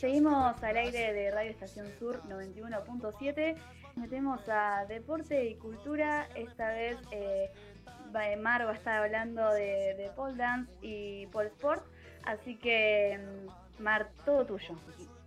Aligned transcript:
Seguimos 0.00 0.62
al 0.62 0.78
aire 0.78 1.12
de 1.12 1.30
Radio 1.30 1.50
Estación 1.50 1.86
Sur 1.98 2.22
91.7. 2.22 3.54
Metemos 3.96 4.40
a 4.48 4.86
deporte 4.86 5.44
y 5.44 5.56
cultura. 5.56 6.26
Esta 6.34 6.70
vez 6.70 6.96
eh, 7.10 7.50
Mar 8.38 8.66
va 8.66 8.70
a 8.70 8.74
estar 8.76 9.02
hablando 9.02 9.52
de, 9.52 10.10
pole 10.16 10.36
dance 10.36 10.72
y 10.80 11.26
pole 11.26 11.48
sport. 11.48 11.84
Así 12.24 12.56
que, 12.56 13.20
mm, 13.78 13.82
Mar, 13.82 14.08
todo 14.24 14.46
tuyo. 14.46 14.74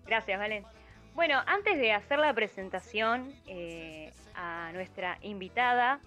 Gracias, 0.08 0.40
Valen. 0.40 0.66
Bueno, 1.14 1.44
antes 1.45 1.78
de 1.78 1.94
hacer 1.94 2.17
la 2.17 2.34
presentación 2.34 3.31
eh, 3.45 4.12
a 4.34 4.72
nuestra 4.73 5.19
invitada, 5.22 6.00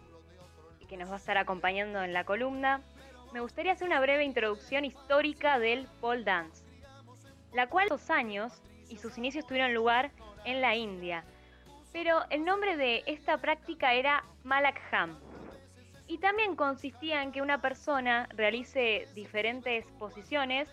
que 0.89 0.97
nos 0.97 1.09
va 1.09 1.15
a 1.15 1.19
estar 1.19 1.39
acompañando 1.39 2.03
en 2.03 2.13
la 2.13 2.25
columna, 2.25 2.81
me 3.33 3.39
gustaría 3.39 3.75
hacer 3.75 3.87
una 3.87 4.01
breve 4.01 4.25
introducción 4.25 4.85
histórica 4.85 5.61
del 5.61 5.87
pole 6.01 6.25
dance 6.25 6.66
la 7.57 7.69
cual 7.69 7.89
dos 7.89 8.11
años 8.11 8.53
y 8.91 8.99
sus 8.99 9.17
inicios 9.17 9.47
tuvieron 9.47 9.73
lugar 9.73 10.11
en 10.45 10.61
la 10.61 10.77
India. 10.77 11.25
Pero 11.91 12.21
el 12.29 12.45
nombre 12.45 12.77
de 12.77 13.03
esta 13.07 13.39
práctica 13.39 13.95
era 13.95 14.23
Malakham. 14.45 15.19
Y 16.07 16.19
también 16.19 16.55
consistía 16.55 17.23
en 17.23 17.33
que 17.33 17.41
una 17.41 17.63
persona 17.63 18.29
realice 18.37 19.09
diferentes 19.15 19.87
posiciones 19.99 20.69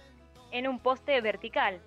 en 0.52 0.68
un 0.68 0.78
poste 0.78 1.20
vertical. 1.22 1.80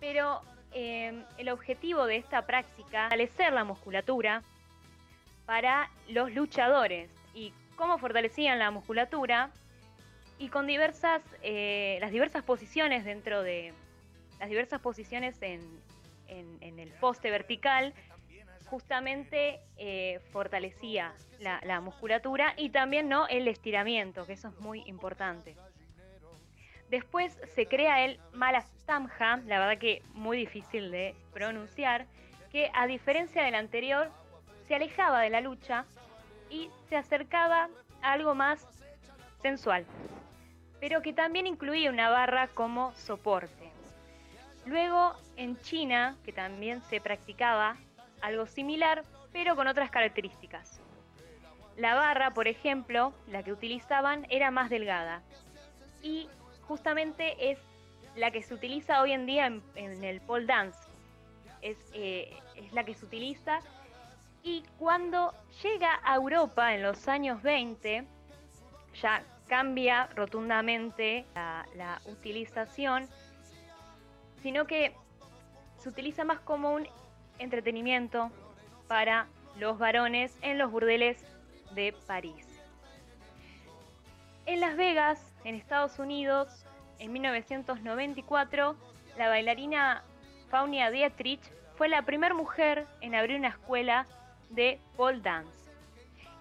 Pero 0.00 0.40
em, 0.72 1.24
el 1.38 1.48
objetivo 1.50 2.04
de 2.04 2.16
esta 2.16 2.44
práctica 2.44 3.04
es 3.04 3.10
fortalecer 3.10 3.52
la 3.52 3.62
musculatura 3.62 4.42
para 5.46 5.88
los 6.08 6.32
luchadores. 6.34 7.08
¿Y 7.34 7.52
cómo 7.76 7.98
fortalecían 7.98 8.58
la 8.58 8.72
musculatura? 8.72 9.50
Y 10.40 10.48
con 10.48 10.66
diversas, 10.66 11.22
eh, 11.42 11.98
las 12.00 12.10
diversas 12.10 12.42
posiciones 12.42 13.04
dentro 13.04 13.44
de, 13.44 13.72
las 14.38 14.48
diversas 14.48 14.80
posiciones 14.80 15.36
en, 15.42 15.60
el 16.28 16.90
poste 17.00 17.30
vertical 17.30 17.94
justamente 18.66 19.60
eh, 19.76 20.20
fortalecía 20.32 21.12
la, 21.38 21.80
musculatura 21.80 22.54
y 22.56 22.70
también 22.70 23.08
¿no? 23.08 23.28
el 23.28 23.46
estiramiento, 23.46 24.26
que 24.26 24.32
eso 24.32 24.48
es 24.48 24.58
muy 24.58 24.82
importante. 24.86 25.54
Después 26.90 27.36
se 27.54 27.66
crea 27.66 28.04
el 28.04 28.18
Malastamha, 28.32 29.38
la 29.46 29.58
verdad 29.58 29.78
que 29.78 30.02
muy 30.14 30.36
difícil 30.36 30.90
de 30.90 31.14
pronunciar, 31.32 32.06
que 32.50 32.70
a 32.74 32.86
diferencia 32.86 33.42
del 33.42 33.54
anterior 33.54 34.10
se 34.66 34.74
alejaba 34.74 35.20
de 35.20 35.30
la 35.30 35.40
lucha 35.40 35.84
y 36.50 36.70
se 36.88 36.96
acercaba 36.96 37.68
a 38.02 38.12
algo 38.12 38.34
más 38.34 38.66
sensual, 39.42 39.84
pero 40.80 41.02
que 41.02 41.12
también 41.12 41.46
incluía 41.46 41.90
una 41.90 42.10
barra 42.10 42.48
como 42.48 42.94
soporte. 42.94 43.63
Luego 44.66 45.14
en 45.36 45.60
China, 45.60 46.16
que 46.24 46.32
también 46.32 46.82
se 46.82 47.00
practicaba 47.00 47.76
algo 48.22 48.46
similar, 48.46 49.04
pero 49.32 49.56
con 49.56 49.66
otras 49.68 49.90
características. 49.90 50.80
La 51.76 51.94
barra, 51.94 52.32
por 52.32 52.48
ejemplo, 52.48 53.12
la 53.26 53.42
que 53.42 53.52
utilizaban 53.52 54.26
era 54.30 54.50
más 54.50 54.70
delgada 54.70 55.22
y 56.02 56.28
justamente 56.62 57.50
es 57.50 57.58
la 58.16 58.30
que 58.30 58.42
se 58.42 58.54
utiliza 58.54 59.02
hoy 59.02 59.12
en 59.12 59.26
día 59.26 59.46
en, 59.46 60.04
el 60.04 60.20
pole 60.20 60.46
dance. 60.46 60.78
Es, 61.60 61.76
eh, 61.92 62.32
es, 62.56 62.72
la 62.72 62.84
que 62.84 62.94
se 62.94 63.04
utiliza 63.04 63.60
y 64.42 64.62
cuando 64.78 65.34
llega 65.62 66.00
a 66.04 66.14
Europa 66.14 66.74
en 66.74 66.82
los 66.82 67.08
años 67.08 67.42
20, 67.42 68.04
ya 69.00 69.24
cambia 69.48 70.06
rotundamente 70.14 71.24
la 71.34 72.00
utilización 72.06 73.08
sino 74.44 74.66
que 74.66 74.94
se 75.78 75.88
utiliza 75.88 76.22
más 76.22 76.38
como 76.38 76.74
un 76.74 76.86
entretenimiento 77.38 78.30
para 78.88 79.26
los 79.58 79.78
varones 79.78 80.36
en 80.42 80.58
los 80.58 80.70
burdeles 80.70 81.24
de 81.70 81.94
París. 82.06 82.46
En 84.44 84.60
Las 84.60 84.76
Vegas, 84.76 85.34
en 85.44 85.54
Estados 85.54 85.98
Unidos, 85.98 86.66
en 86.98 87.10
1994, 87.14 88.76
la 89.16 89.28
bailarina 89.28 90.04
Faunia 90.50 90.90
Dietrich 90.90 91.40
fue 91.78 91.88
la 91.88 92.02
primera 92.02 92.34
mujer 92.34 92.86
en 93.00 93.14
abrir 93.14 93.38
una 93.38 93.48
escuela 93.48 94.04
de 94.50 94.78
pole 94.94 95.20
dance. 95.22 95.70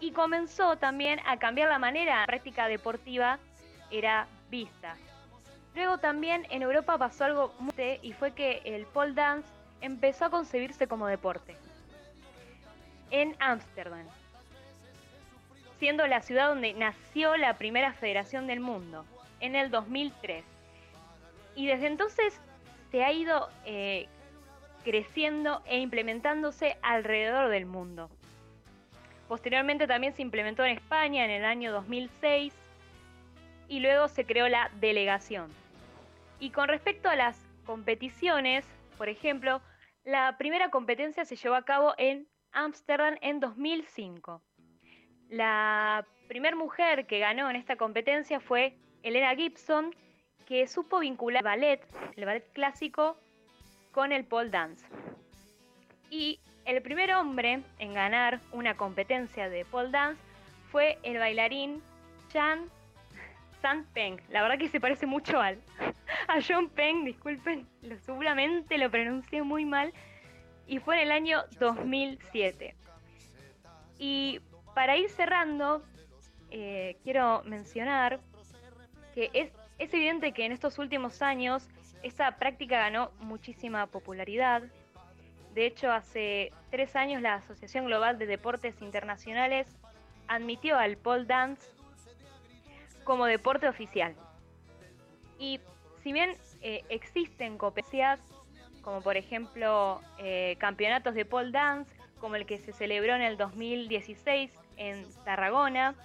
Y 0.02 0.12
comenzó 0.12 0.76
también 0.76 1.22
a 1.26 1.38
cambiar 1.38 1.70
la 1.70 1.80
manera 1.80 2.20
la 2.20 2.26
práctica 2.26 2.68
deportiva 2.68 3.40
era 3.92 4.28
vista. 4.50 4.98
Luego 5.76 5.98
también 5.98 6.46
en 6.50 6.62
Europa 6.62 6.98
pasó 6.98 7.26
algo 7.26 7.54
muy 7.60 7.74
y 8.02 8.14
fue 8.14 8.34
que 8.34 8.62
el 8.66 8.86
pole 8.86 9.14
dance 9.14 9.48
empezó 9.82 10.26
a 10.26 10.30
concebirse 10.30 10.88
como 10.88 11.08
deporte. 11.08 11.56
En 13.10 13.36
Ámsterdam, 13.40 14.08
siendo 15.80 16.08
la 16.08 16.22
ciudad 16.22 16.48
donde 16.48 16.74
nació 16.74 17.36
la 17.38 17.58
primera 17.58 17.94
federación 17.94 18.48
del 18.48 18.60
mundo, 18.60 19.06
en 19.40 19.56
el 19.56 19.70
2003. 19.70 20.46
Y 21.56 21.68
desde 21.68 21.88
entonces 21.88 22.40
se 22.92 23.04
ha 23.04 23.12
ido 23.12 23.50
eh, 23.66 24.08
creciendo 24.84 25.62
e 25.66 25.80
implementándose 25.80 26.78
alrededor 26.82 27.50
del 27.50 27.66
mundo. 27.66 28.10
Posteriormente 29.28 29.88
también 29.88 30.14
se 30.14 30.22
implementó 30.22 30.64
en 30.64 30.78
España 30.78 31.26
en 31.26 31.32
el 31.32 31.46
año 31.46 31.72
2006 31.74 32.54
y 33.68 33.80
luego 33.80 34.08
se 34.08 34.26
creó 34.26 34.48
la 34.48 34.70
delegación. 34.80 35.63
Y 36.44 36.50
con 36.50 36.68
respecto 36.68 37.08
a 37.08 37.16
las 37.16 37.38
competiciones, 37.66 38.66
por 38.98 39.08
ejemplo, 39.08 39.62
la 40.04 40.38
primera 40.38 40.70
competencia 40.70 41.24
se 41.24 41.38
llevó 41.38 41.56
a 41.56 41.64
cabo 41.64 41.94
en 41.98 42.28
Ámsterdam 42.52 43.16
en 43.22 43.40
2005. 43.40 44.42
La 45.30 46.06
primera 46.28 46.58
mujer 46.58 47.08
que 47.08 47.20
ganó 47.20 47.50
en 47.50 47.56
esta 47.56 47.78
competencia 47.78 48.42
fue 48.42 48.78
Elena 49.04 49.34
Gibson, 49.38 49.96
que 50.46 50.68
supo 50.68 51.00
vincular 51.00 51.40
el 51.40 51.46
ballet, 51.46 51.82
el 52.18 52.26
ballet 52.26 52.52
clásico, 52.52 53.16
con 53.94 54.12
el 54.12 54.26
pole 54.26 54.50
dance. 54.50 54.86
Y 56.10 56.42
el 56.66 56.82
primer 56.82 57.14
hombre 57.14 57.64
en 57.80 57.94
ganar 57.94 58.42
una 58.52 58.76
competencia 58.76 59.48
de 59.48 59.64
pole 59.64 59.92
dance 59.92 60.22
fue 60.74 60.98
el 61.04 61.20
bailarín 61.20 61.82
Chan 62.28 62.70
San 63.64 63.86
Peng. 63.94 64.18
La 64.30 64.42
verdad 64.42 64.60
que 64.60 64.68
se 64.68 64.82
parece 64.82 65.06
mucho 65.06 65.40
al, 65.40 65.58
a 66.28 66.40
John 66.46 66.68
Peng, 66.70 67.06
disculpen, 67.06 67.66
lo, 67.82 67.98
seguramente 68.00 68.78
lo 68.78 68.92
pronuncié 68.92 69.42
muy 69.42 69.64
mal. 69.64 69.94
Y 70.68 70.80
fue 70.80 70.98
en 70.98 71.04
el 71.04 71.12
año 71.12 71.44
2007. 71.60 72.76
Y 73.98 74.42
para 74.76 74.98
ir 74.98 75.10
cerrando, 75.10 75.82
eh, 76.52 76.98
quiero 77.04 77.42
mencionar 77.46 78.20
que 79.16 79.30
es, 79.34 79.52
es 79.80 79.94
evidente 79.94 80.34
que 80.34 80.46
en 80.46 80.52
estos 80.52 80.78
últimos 80.78 81.22
años 81.22 81.68
esta 82.02 82.36
práctica 82.38 82.80
ganó 82.80 83.12
muchísima 83.20 83.88
popularidad. 83.88 84.64
De 85.54 85.68
hecho, 85.68 85.90
hace 85.90 86.52
tres 86.70 86.98
años 86.98 87.22
la 87.22 87.36
Asociación 87.36 87.86
Global 87.86 88.18
de 88.18 88.26
Deportes 88.26 88.82
Internacionales 88.82 89.68
admitió 90.28 90.78
al 90.78 90.98
pole 90.98 91.26
dance 91.26 91.70
como 93.04 93.26
deporte 93.26 93.68
oficial. 93.68 94.16
Y 95.40 95.60
si 96.02 96.14
bien 96.14 96.38
eh, 96.62 96.84
existen 96.90 97.58
competencias, 97.58 98.20
como 98.82 99.02
por 99.02 99.16
ejemplo 99.16 100.02
eh, 100.20 100.58
campeonatos 100.60 101.16
de 101.16 101.26
pole 101.26 101.52
dance, 101.52 101.92
como 102.20 102.36
el 102.36 102.46
que 102.46 102.60
se 102.60 102.74
celebró 102.74 103.16
en 103.16 103.22
el 103.22 103.38
2016 103.38 104.52
en 104.78 105.06
Tarragona, 105.26 105.96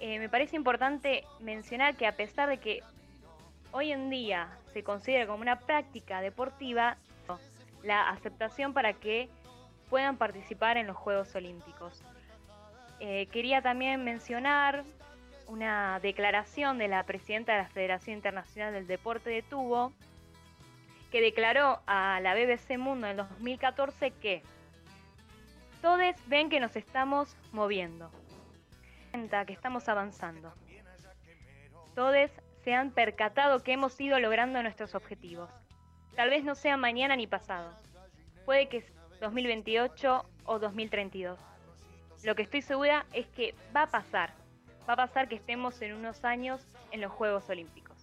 eh, 0.00 0.18
me 0.18 0.28
parece 0.28 0.56
importante 0.56 1.24
mencionar 1.40 1.96
que 1.96 2.06
a 2.06 2.16
pesar 2.16 2.48
de 2.48 2.58
que 2.58 2.80
hoy 3.70 3.92
en 3.92 4.10
día 4.10 4.48
se 4.72 4.82
considera 4.82 5.26
como 5.26 5.42
una 5.42 5.60
práctica 5.60 6.20
deportiva, 6.20 6.96
la 7.82 8.10
aceptación 8.10 8.72
para 8.72 8.92
que 8.92 9.28
puedan 9.90 10.16
participar 10.16 10.76
en 10.76 10.86
los 10.86 10.96
Juegos 10.96 11.34
Olímpicos. 11.34 12.02
Quería 13.00 13.60
también 13.62 14.04
mencionar 14.04 14.84
una 15.52 16.00
declaración 16.00 16.78
de 16.78 16.88
la 16.88 17.04
presidenta 17.04 17.52
de 17.52 17.58
la 17.58 17.68
Federación 17.68 18.16
Internacional 18.16 18.72
del 18.72 18.86
Deporte 18.86 19.28
de 19.28 19.42
Tubo, 19.42 19.92
que 21.10 21.20
declaró 21.20 21.82
a 21.86 22.20
la 22.22 22.34
BBC 22.34 22.78
Mundo 22.78 23.06
en 23.06 23.18
2014 23.18 24.12
que 24.12 24.42
todos 25.82 26.00
ven 26.26 26.48
que 26.48 26.58
nos 26.58 26.74
estamos 26.74 27.36
moviendo, 27.52 28.10
que 29.46 29.52
estamos 29.52 29.90
avanzando. 29.90 30.54
Todos 31.94 32.30
se 32.64 32.72
han 32.72 32.90
percatado 32.90 33.62
que 33.62 33.74
hemos 33.74 34.00
ido 34.00 34.18
logrando 34.20 34.62
nuestros 34.62 34.94
objetivos. 34.94 35.50
Tal 36.16 36.30
vez 36.30 36.44
no 36.44 36.54
sea 36.54 36.78
mañana 36.78 37.14
ni 37.14 37.26
pasado. 37.26 37.76
Puede 38.46 38.70
que 38.70 38.86
2028 39.20 40.24
o 40.44 40.58
2032. 40.58 41.38
Lo 42.24 42.34
que 42.34 42.42
estoy 42.42 42.62
segura 42.62 43.04
es 43.12 43.26
que 43.26 43.54
va 43.76 43.82
a 43.82 43.90
pasar. 43.90 44.41
Va 44.88 44.94
a 44.94 44.96
pasar 44.96 45.28
que 45.28 45.36
estemos 45.36 45.80
en 45.82 45.94
unos 45.94 46.24
años 46.24 46.66
en 46.90 47.00
los 47.00 47.12
Juegos 47.12 47.48
Olímpicos. 47.48 47.96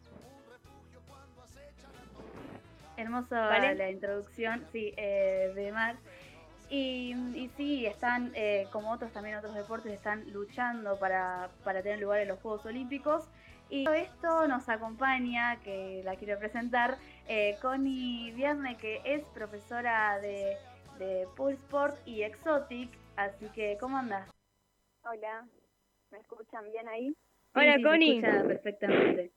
Hermosa 2.96 3.58
la 3.76 3.90
introducción, 3.90 4.66
sí, 4.72 4.94
eh, 4.98 5.52
de 5.56 5.72
Mar. 5.72 5.96
Y, 6.70 7.16
y, 7.34 7.50
sí, 7.58 7.86
están, 7.86 8.32
eh, 8.36 8.68
como 8.72 8.92
otros 8.92 9.12
también 9.12 9.38
otros 9.38 9.56
deportes, 9.56 9.92
están 9.92 10.32
luchando 10.32 11.00
para, 11.00 11.50
para 11.64 11.82
tener 11.82 12.00
lugar 12.00 12.20
en 12.20 12.28
los 12.28 12.40
Juegos 12.40 12.66
Olímpicos. 12.66 13.26
Y 13.70 13.86
todo 13.86 13.94
esto 13.94 14.48
nos 14.48 14.68
acompaña, 14.70 15.60
que 15.62 16.02
la 16.04 16.16
quiero 16.16 16.38
presentar, 16.40 16.98
eh, 17.28 17.58
Connie 17.62 18.32
Vierne, 18.32 18.78
que 18.78 19.02
es 19.04 19.24
profesora 19.30 20.20
de, 20.20 20.58
de 20.98 21.28
Pool 21.36 21.54
Sport 21.54 21.96
y 22.06 22.24
Exotic. 22.24 22.90
Así 23.16 23.48
que, 23.50 23.78
¿cómo 23.80 23.98
andas? 23.98 24.30
Hola, 25.04 25.46
¿me 26.12 26.20
escuchan 26.20 26.70
bien 26.72 26.88
ahí? 26.88 27.16
Hola, 27.56 27.78
Connie. 27.84 28.22
perfectamente. 28.22 29.32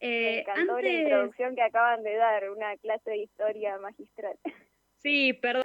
Eh, 0.00 0.22
Me 0.22 0.40
encantó 0.40 0.80
la 0.80 0.88
introducción 0.88 1.54
que 1.54 1.62
acaban 1.62 2.02
de 2.02 2.14
dar, 2.16 2.50
una 2.50 2.76
clase 2.78 3.10
de 3.10 3.18
historia 3.18 3.78
magistral. 3.78 4.36
Sí, 4.96 5.32
perdón. 5.34 5.62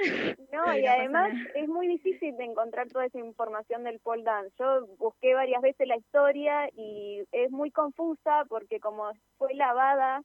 No, 0.52 0.64
y 0.78 0.86
además 0.86 1.32
es 1.54 1.68
muy 1.68 1.88
difícil 1.88 2.36
de 2.38 2.46
encontrar 2.46 2.88
toda 2.88 3.06
esa 3.06 3.20
información 3.20 3.84
del 3.84 4.00
pole 4.00 4.24
dance. 4.24 4.54
Yo 4.58 4.88
busqué 4.98 5.34
varias 5.34 5.62
veces 5.62 5.88
la 5.88 5.98
historia 5.98 6.70
y 6.74 7.24
es 7.32 7.52
muy 7.52 7.72
confusa 7.72 8.46
porque 8.48 8.80
como 8.80 9.12
fue 9.38 9.54
lavada 9.54 10.22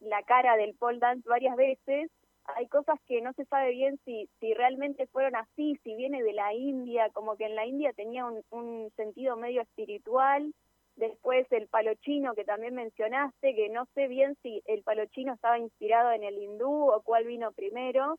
la 0.00 0.22
cara 0.22 0.56
del 0.56 0.74
pole 0.74 0.98
dance 0.98 1.28
varias 1.28 1.56
veces, 1.56 2.10
hay 2.56 2.68
cosas 2.68 2.98
que 3.06 3.20
no 3.20 3.32
se 3.32 3.44
sabe 3.46 3.70
bien 3.70 3.98
si, 4.04 4.28
si 4.40 4.54
realmente 4.54 5.06
fueron 5.08 5.36
así, 5.36 5.78
si 5.82 5.94
viene 5.96 6.22
de 6.22 6.32
la 6.32 6.52
India, 6.54 7.10
como 7.12 7.36
que 7.36 7.46
en 7.46 7.54
la 7.54 7.66
India 7.66 7.92
tenía 7.92 8.26
un, 8.26 8.42
un 8.50 8.90
sentido 8.96 9.36
medio 9.36 9.62
espiritual. 9.62 10.52
Después 10.96 11.50
el 11.50 11.66
palo 11.68 11.94
chino 11.94 12.34
que 12.34 12.44
también 12.44 12.74
mencionaste, 12.74 13.54
que 13.54 13.68
no 13.68 13.86
sé 13.94 14.06
bien 14.06 14.36
si 14.42 14.62
el 14.66 14.82
palo 14.82 15.06
chino 15.06 15.34
estaba 15.34 15.58
inspirado 15.58 16.12
en 16.12 16.22
el 16.22 16.38
hindú 16.38 16.90
o 16.90 17.02
cuál 17.02 17.24
vino 17.24 17.50
primero 17.52 18.18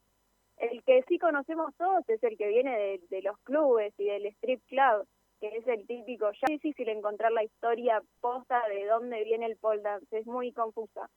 el 0.58 0.84
que 0.84 1.04
sí 1.08 1.20
conocemos 1.20 1.74
todos 1.78 2.08
es 2.08 2.24
el 2.24 2.38
que 2.38 2.48
viene 2.48 3.00
de, 3.10 3.22
los 3.22 3.38
clubes 3.40 3.94
y 3.98 4.06
del 4.06 4.26
strip 4.28 4.62
club, 4.68 5.08
que 5.40 5.48
es 5.58 5.68
el 5.68 5.86
típico. 5.86 6.32
Ya 6.32 6.54
es 6.54 6.62
difícil 6.62 6.90
encontrar 6.90 7.32
la 7.32 7.44
historia 7.44 8.02
posta 8.22 8.62
de 8.70 8.86
dónde 8.86 9.24
viene 9.24 9.46
el 9.48 9.58
pole 9.58 9.82
dance, 9.82 10.18
es 10.18 10.26
muy 10.26 10.52
confusa. 10.52 11.10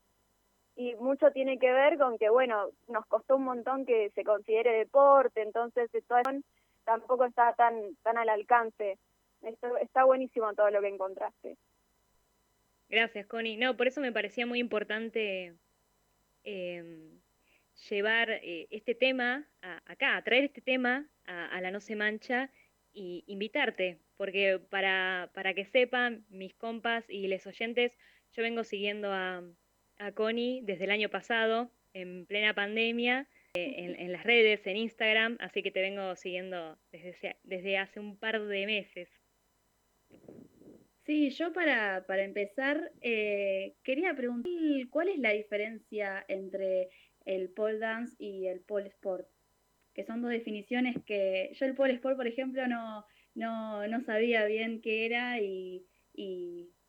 Y 0.78 0.94
mucho 0.94 1.32
tiene 1.32 1.58
que 1.58 1.72
ver 1.72 1.98
con 1.98 2.18
que, 2.18 2.30
bueno, 2.30 2.70
nos 2.86 3.04
costó 3.06 3.34
un 3.34 3.42
montón 3.42 3.84
que 3.84 4.10
se 4.10 4.22
considere 4.22 4.78
deporte, 4.78 5.42
entonces 5.42 5.92
esto 5.92 6.14
tampoco 6.84 7.24
está 7.24 7.52
tan, 7.54 7.96
tan 8.04 8.16
al 8.16 8.28
alcance. 8.28 8.96
Está 9.80 10.04
buenísimo 10.04 10.54
todo 10.54 10.70
lo 10.70 10.80
que 10.80 10.86
encontraste. 10.86 11.56
Gracias, 12.88 13.26
Connie. 13.26 13.56
No, 13.56 13.76
por 13.76 13.88
eso 13.88 14.00
me 14.00 14.12
parecía 14.12 14.46
muy 14.46 14.60
importante 14.60 15.56
eh, 16.44 17.10
llevar 17.90 18.30
eh, 18.30 18.68
este 18.70 18.94
tema 18.94 19.48
acá, 19.84 20.22
traer 20.22 20.44
este 20.44 20.60
tema 20.60 21.08
a, 21.24 21.60
la 21.60 21.72
No 21.72 21.80
Se 21.80 21.96
Mancha 21.96 22.52
y 22.92 23.24
invitarte, 23.26 23.98
porque 24.16 24.60
para, 24.70 25.28
para 25.34 25.54
que 25.54 25.64
sepan 25.64 26.24
mis 26.28 26.54
compas 26.54 27.04
y 27.10 27.26
les 27.26 27.48
oyentes, 27.48 27.98
yo 28.32 28.44
vengo 28.44 28.62
siguiendo 28.62 29.12
a, 29.12 29.42
a 29.98 30.12
Connie 30.12 30.62
desde 30.62 30.84
el 30.84 30.90
año 30.90 31.08
pasado, 31.08 31.70
en 31.92 32.26
plena 32.26 32.54
pandemia, 32.54 33.28
eh, 33.54 33.96
en, 33.98 34.12
las 34.12 34.24
redes, 34.24 34.66
en 34.66 34.76
Instagram, 34.76 35.36
así 35.40 35.62
que 35.62 35.70
te 35.70 35.80
vengo 35.80 36.14
siguiendo 36.16 36.78
desde, 36.92 37.36
desde 37.42 37.78
hace 37.78 37.98
un 37.98 38.18
par 38.18 38.40
de 38.40 38.66
meses. 38.66 39.08
Sí, 41.04 41.30
yo 41.30 41.52
para, 41.52 42.04
para 42.06 42.22
empezar 42.22 42.92
eh, 43.00 43.74
quería 43.82 44.14
preguntar 44.14 44.52
cuál 44.90 45.08
es 45.08 45.18
la 45.18 45.32
diferencia 45.32 46.24
entre 46.28 46.90
el 47.24 47.48
pole 47.50 47.78
dance 47.78 48.14
y 48.18 48.46
el 48.46 48.60
pole 48.60 48.88
sport, 48.88 49.26
que 49.94 50.04
son 50.04 50.20
dos 50.20 50.30
definiciones 50.30 50.96
que 51.06 51.50
yo 51.54 51.66
el 51.66 51.74
pole 51.74 51.94
sport, 51.94 52.16
por 52.16 52.26
ejemplo, 52.26 52.66
no, 52.68 53.06
no, 53.34 53.86
no 53.88 54.00
sabía 54.02 54.44
bien 54.44 54.82
qué 54.82 55.06
era 55.06 55.40
y 55.40 55.86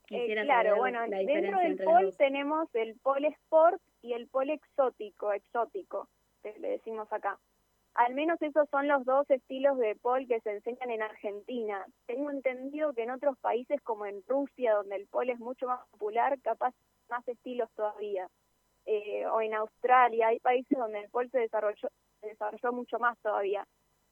quisiera 0.09 0.41
eh, 0.41 0.45
claro, 0.45 0.77
bueno, 0.77 1.05
la 1.07 1.17
dentro 1.17 1.59
del 1.59 1.77
pole 1.77 2.11
tenemos 2.13 2.67
el 2.73 2.95
pole 2.99 3.29
sport 3.29 3.81
y 4.01 4.13
el 4.13 4.27
pole 4.27 4.53
exótico, 4.53 5.31
exótico, 5.31 6.07
que 6.41 6.57
le 6.59 6.69
decimos 6.69 7.11
acá. 7.11 7.39
Al 7.95 8.13
menos 8.13 8.41
esos 8.41 8.69
son 8.69 8.87
los 8.87 9.03
dos 9.03 9.29
estilos 9.29 9.77
de 9.77 9.95
pole 9.95 10.27
que 10.27 10.39
se 10.41 10.51
enseñan 10.51 10.91
en 10.91 11.01
Argentina. 11.01 11.85
Tengo 12.05 12.31
entendido 12.31 12.93
que 12.93 13.03
en 13.03 13.11
otros 13.11 13.37
países 13.39 13.81
como 13.81 14.05
en 14.05 14.23
Rusia, 14.27 14.75
donde 14.75 14.95
el 14.95 15.07
pole 15.07 15.33
es 15.33 15.39
mucho 15.39 15.67
más 15.67 15.85
popular, 15.89 16.39
capaz 16.41 16.73
más 17.09 17.27
estilos 17.27 17.69
todavía. 17.75 18.27
Eh, 18.85 19.25
o 19.27 19.41
en 19.41 19.53
Australia, 19.53 20.27
hay 20.27 20.39
países 20.39 20.77
donde 20.77 20.99
el 20.99 21.09
pole 21.09 21.29
se 21.29 21.39
desarrolló, 21.39 21.89
se 22.21 22.27
desarrolló 22.27 22.71
mucho 22.71 22.99
más 22.99 23.17
todavía. 23.19 23.65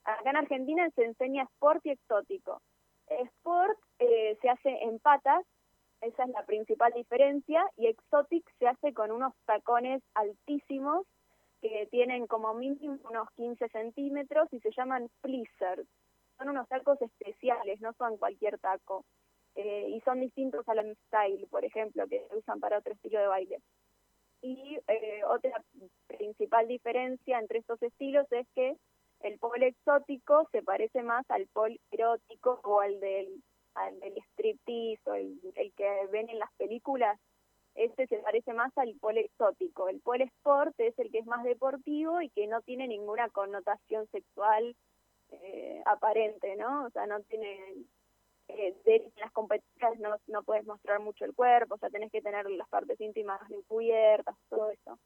Acá 0.04 0.30
en 0.30 0.36
Argentina 0.36 0.88
se 0.94 1.04
enseña 1.04 1.44
sport 1.44 1.84
y 1.86 1.90
exótico. 1.90 2.60
Sport 3.06 3.78
eh, 3.98 4.36
se 4.40 4.48
hace 4.50 4.70
en 4.82 4.98
patas, 4.98 5.44
esa 6.00 6.24
es 6.24 6.30
la 6.30 6.44
principal 6.46 6.92
diferencia, 6.92 7.64
y 7.76 7.86
exotic 7.86 8.44
se 8.58 8.68
hace 8.68 8.92
con 8.92 9.10
unos 9.10 9.34
tacones 9.46 10.02
altísimos 10.14 11.06
que 11.60 11.88
tienen 11.90 12.26
como 12.26 12.54
mínimo 12.54 12.98
unos 13.08 13.30
15 13.32 13.68
centímetros 13.68 14.48
y 14.52 14.60
se 14.60 14.70
llaman 14.76 15.10
fleecers. 15.20 15.86
Son 16.38 16.48
unos 16.50 16.68
tacos 16.68 17.00
especiales, 17.02 17.80
no 17.80 17.92
son 17.94 18.16
cualquier 18.16 18.58
taco. 18.58 19.04
Eh, 19.56 19.88
y 19.88 20.00
son 20.02 20.20
distintos 20.20 20.68
a 20.68 20.74
la 20.74 20.84
style, 21.06 21.48
por 21.50 21.64
ejemplo, 21.64 22.06
que 22.06 22.24
usan 22.36 22.60
para 22.60 22.78
otro 22.78 22.92
estilo 22.92 23.18
de 23.18 23.26
baile. 23.26 23.60
Y 24.40 24.78
eh, 24.86 25.24
otra 25.24 25.64
principal 26.06 26.68
diferencia 26.68 27.40
entre 27.40 27.58
estos 27.58 27.82
estilos 27.82 28.30
es 28.30 28.46
que 28.54 28.76
el 29.20 29.36
pole 29.40 29.66
exótico 29.66 30.48
se 30.52 30.62
parece 30.62 31.02
más 31.02 31.28
al 31.28 31.48
pole 31.48 31.80
erótico 31.90 32.60
o 32.62 32.80
al 32.80 33.00
del, 33.00 33.42
al 33.78 33.98
del 34.00 34.16
striptease 34.32 35.10
o 35.10 35.14
el, 35.14 35.40
que 35.76 36.06
ven 36.10 36.28
en 36.28 36.38
las 36.38 36.52
películas. 36.54 37.18
Este 37.74 38.06
se 38.06 38.18
parece 38.18 38.52
más 38.52 38.76
al 38.76 38.94
pole 39.00 39.20
exótico. 39.20 39.88
El 39.88 40.00
pole 40.00 40.24
sport 40.24 40.78
es 40.78 40.98
el 40.98 41.10
que 41.10 41.18
es 41.18 41.26
más 41.26 41.44
deportivo 41.44 42.20
y 42.20 42.28
que 42.30 42.46
no 42.46 42.60
tiene 42.62 42.88
ninguna 42.88 43.28
connotación 43.28 44.08
sexual 44.08 44.74
eh, 45.30 45.82
aparente, 45.86 46.56
¿no? 46.56 46.86
O 46.86 46.90
sea, 46.90 47.06
no 47.06 47.20
tiene 47.22 47.58
eh, 48.48 48.74
de 48.84 49.12
las 49.16 49.30
competencias 49.32 49.98
no, 50.00 50.16
no 50.26 50.42
puedes 50.42 50.64
mostrar 50.64 51.00
mucho 51.00 51.24
el 51.24 51.34
cuerpo, 51.34 51.74
o 51.74 51.78
sea, 51.78 51.90
tenés 51.90 52.10
que 52.10 52.22
tener 52.22 52.48
las 52.50 52.68
partes 52.68 52.98
íntimas 53.00 53.40
encubiertas, 53.50 54.34
todo 54.48 54.70
eso. 54.70 54.98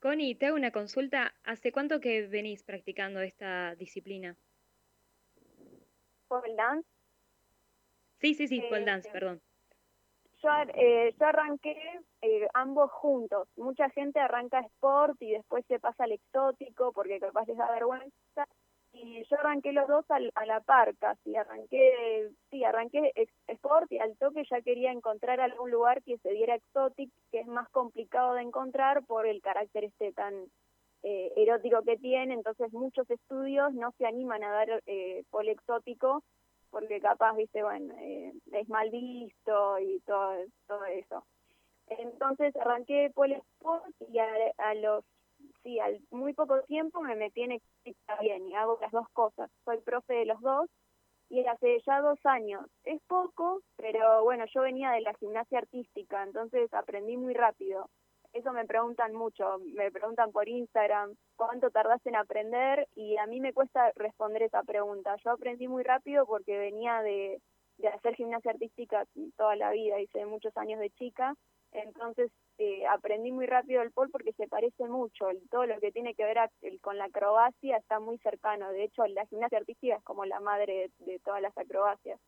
Connie, 0.00 0.34
te 0.34 0.46
hago 0.46 0.56
una 0.56 0.72
consulta. 0.72 1.34
¿Hace 1.44 1.72
cuánto 1.72 2.00
que 2.00 2.26
venís 2.26 2.62
practicando 2.62 3.20
esta 3.20 3.74
disciplina? 3.76 4.36
¿Pole 6.28 6.54
dance? 6.54 6.88
Sí, 8.20 8.34
sí, 8.34 8.48
sí, 8.48 8.60
pole 8.68 8.84
dance, 8.84 9.08
eh, 9.08 9.12
perdón. 9.12 9.40
Yo, 10.42 10.50
eh, 10.74 11.14
yo 11.18 11.26
arranqué 11.26 11.76
eh, 12.22 12.48
ambos 12.54 12.90
juntos. 12.92 13.48
Mucha 13.56 13.88
gente 13.90 14.20
arranca 14.20 14.60
sport 14.60 15.20
y 15.20 15.32
después 15.32 15.64
se 15.66 15.78
pasa 15.78 16.04
al 16.04 16.12
exótico 16.12 16.92
porque 16.92 17.20
capaz 17.20 17.46
les 17.46 17.56
da 17.56 17.70
vergüenza 17.70 18.46
y 18.98 19.24
yo 19.24 19.38
arranqué 19.38 19.72
los 19.72 19.86
dos 19.88 20.04
a 20.10 20.46
la 20.46 20.60
par 20.60 20.96
casi, 20.96 21.36
arranqué, 21.36 22.30
sí, 22.50 22.64
arranqué 22.64 23.12
Sport 23.46 23.92
y 23.92 23.98
al 23.98 24.16
toque 24.16 24.44
ya 24.50 24.62
quería 24.62 24.90
encontrar 24.90 25.40
algún 25.40 25.70
lugar 25.70 26.02
que 26.02 26.18
se 26.18 26.30
diera 26.30 26.54
exotic, 26.54 27.10
que 27.30 27.40
es 27.40 27.46
más 27.46 27.68
complicado 27.70 28.34
de 28.34 28.42
encontrar 28.42 29.04
por 29.04 29.26
el 29.26 29.42
carácter 29.42 29.84
este 29.84 30.12
tan 30.12 30.46
eh, 31.02 31.32
erótico 31.36 31.82
que 31.82 31.96
tiene, 31.96 32.34
entonces 32.34 32.72
muchos 32.72 33.08
estudios 33.10 33.72
no 33.74 33.92
se 33.98 34.06
animan 34.06 34.42
a 34.44 34.50
dar 34.50 34.82
eh, 34.86 35.24
exótico 35.48 36.22
porque 36.70 37.00
capaz, 37.00 37.34
viste, 37.36 37.62
bueno, 37.62 37.94
eh, 38.00 38.32
es 38.52 38.68
mal 38.68 38.90
visto 38.90 39.78
y 39.78 40.00
todo, 40.00 40.34
todo 40.66 40.84
eso. 40.84 41.24
Entonces 41.86 42.54
arranqué 42.56 43.10
pole 43.14 43.36
sport 43.36 43.84
y 44.08 44.18
a, 44.18 44.74
los 44.74 45.04
sí, 45.62 45.78
al 45.78 46.00
muy 46.10 46.34
poco 46.34 46.60
tiempo 46.62 47.00
me 47.00 47.14
metí 47.14 47.42
en 47.42 47.60
está 47.84 48.20
bien 48.20 48.48
y 48.48 48.54
hago 48.54 48.78
las 48.80 48.90
dos 48.90 49.08
cosas. 49.12 49.50
Soy 49.64 49.78
profe 49.78 50.14
de 50.14 50.26
los 50.26 50.40
dos 50.40 50.68
y 51.28 51.44
hace 51.46 51.80
ya 51.86 52.00
dos 52.00 52.18
años. 52.24 52.66
Es 52.84 53.00
poco, 53.06 53.62
pero 53.76 54.22
bueno, 54.24 54.44
yo 54.52 54.62
venía 54.62 54.90
de 54.90 55.00
la 55.00 55.14
gimnasia 55.14 55.58
artística, 55.58 56.22
entonces 56.22 56.72
aprendí 56.74 57.16
muy 57.16 57.34
rápido. 57.34 57.88
Eso 58.36 58.52
me 58.52 58.66
preguntan 58.66 59.14
mucho, 59.14 59.58
me 59.74 59.90
preguntan 59.90 60.30
por 60.32 60.48
Instagram 60.48 61.14
cuánto 61.36 61.70
tardas 61.70 62.04
en 62.06 62.16
aprender 62.16 62.88
y 62.94 63.16
a 63.16 63.26
mí 63.26 63.40
me 63.40 63.52
cuesta 63.52 63.92
responder 63.96 64.42
esa 64.42 64.62
pregunta. 64.62 65.16
Yo 65.24 65.30
aprendí 65.30 65.68
muy 65.68 65.82
rápido 65.82 66.26
porque 66.26 66.58
venía 66.58 67.00
de, 67.02 67.40
de 67.78 67.88
hacer 67.88 68.14
gimnasia 68.14 68.50
artística 68.50 69.06
toda 69.36 69.56
la 69.56 69.70
vida, 69.70 70.00
hice 70.00 70.26
muchos 70.26 70.56
años 70.56 70.80
de 70.80 70.90
chica 70.90 71.34
entonces 71.72 72.30
eh, 72.58 72.86
aprendí 72.86 73.32
muy 73.32 73.46
rápido 73.46 73.82
el 73.82 73.92
pole 73.92 74.10
porque 74.10 74.32
se 74.32 74.48
parece 74.48 74.84
mucho, 74.88 75.26
todo 75.50 75.66
lo 75.66 75.78
que 75.78 75.92
tiene 75.92 76.14
que 76.14 76.24
ver 76.24 76.38
con 76.80 76.96
la 76.96 77.04
acrobacia 77.04 77.76
está 77.76 78.00
muy 78.00 78.18
cercano, 78.18 78.70
de 78.72 78.84
hecho 78.84 79.06
la 79.06 79.26
gimnasia 79.26 79.58
artística 79.58 79.96
es 79.96 80.02
como 80.02 80.24
la 80.24 80.40
madre 80.40 80.90
de, 80.98 81.18
todas 81.20 81.42
las 81.42 81.56
acrobacias. 81.56 82.18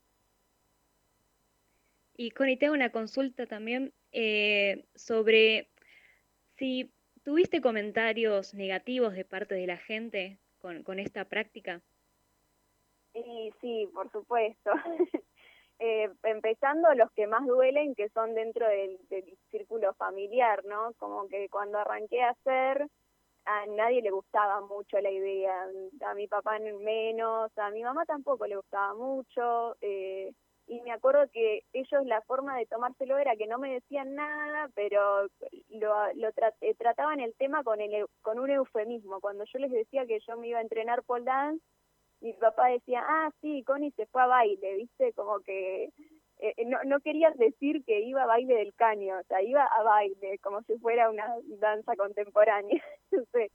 Y 2.16 2.30
Connie, 2.32 2.56
te 2.56 2.66
hago 2.66 2.74
una 2.74 2.90
consulta 2.90 3.46
también 3.46 3.92
eh, 4.12 4.84
sobre 4.94 5.68
si 6.58 6.90
tuviste 7.24 7.60
comentarios 7.60 8.54
negativos 8.54 9.14
de 9.14 9.24
parte 9.24 9.54
de 9.54 9.66
la 9.66 9.76
gente 9.76 10.38
con, 10.58 10.82
con 10.82 10.98
esta 10.98 11.24
práctica. 11.24 11.80
Y 13.14 13.52
sí, 13.60 13.88
por 13.92 14.10
supuesto. 14.10 14.70
eh, 15.78 16.10
empezando 16.24 16.92
los 16.94 17.10
que 17.12 17.26
más 17.26 17.46
duelen, 17.46 17.94
que 17.94 18.08
son 18.10 18.34
dentro 18.34 18.66
del, 18.66 18.98
círculo 19.50 19.94
familiar, 19.94 20.64
¿no? 20.64 20.92
Como 20.98 21.28
que 21.28 21.48
cuando 21.48 21.78
arranqué 21.78 22.22
a 22.22 22.30
hacer, 22.30 22.86
a 23.44 23.66
nadie 23.66 24.02
le 24.02 24.10
gustaba 24.10 24.60
mucho 24.60 25.00
la 25.00 25.10
idea, 25.10 25.66
a 26.06 26.14
mi 26.14 26.26
papá 26.26 26.58
menos, 26.58 27.56
a 27.56 27.70
mi 27.70 27.82
mamá 27.82 28.04
tampoco 28.04 28.46
le 28.46 28.56
gustaba 28.56 28.94
mucho, 28.94 29.76
eh, 29.80 30.32
y 30.68 30.80
me 30.82 30.92
acuerdo 30.92 31.28
que 31.32 31.64
ellos 31.72 32.04
la 32.04 32.20
forma 32.22 32.56
de 32.58 32.66
tomárselo 32.66 33.18
era 33.18 33.36
que 33.36 33.46
no 33.46 33.58
me 33.58 33.72
decían 33.72 34.14
nada, 34.14 34.68
pero 34.74 35.26
lo, 35.70 36.12
lo 36.14 36.28
eh, 36.60 36.74
trataban 36.76 37.20
el 37.20 37.34
tema 37.34 37.64
con, 37.64 37.80
el, 37.80 38.06
con 38.20 38.38
un 38.38 38.50
eufemismo. 38.50 39.20
Cuando 39.20 39.44
yo 39.44 39.58
les 39.58 39.70
decía 39.70 40.06
que 40.06 40.20
yo 40.26 40.36
me 40.36 40.48
iba 40.48 40.58
a 40.58 40.62
entrenar 40.62 41.02
pole 41.04 41.24
dance, 41.24 41.64
mi 42.20 42.34
papá 42.34 42.68
decía, 42.68 43.02
ah, 43.06 43.30
sí, 43.40 43.62
Connie 43.64 43.92
se 43.92 44.06
fue 44.06 44.22
a 44.22 44.26
baile, 44.26 44.76
¿viste? 44.76 45.12
Como 45.14 45.40
que 45.40 45.84
eh, 45.84 46.54
eh, 46.56 46.64
no, 46.66 46.78
no 46.84 47.00
querías 47.00 47.36
decir 47.38 47.82
que 47.84 48.00
iba 48.00 48.22
a 48.22 48.26
baile 48.26 48.54
del 48.56 48.74
caño, 48.74 49.18
o 49.18 49.22
sea, 49.24 49.42
iba 49.42 49.64
a 49.64 49.82
baile, 49.82 50.38
como 50.40 50.62
si 50.62 50.76
fuera 50.78 51.08
una 51.08 51.34
danza 51.58 51.96
contemporánea. 51.96 52.82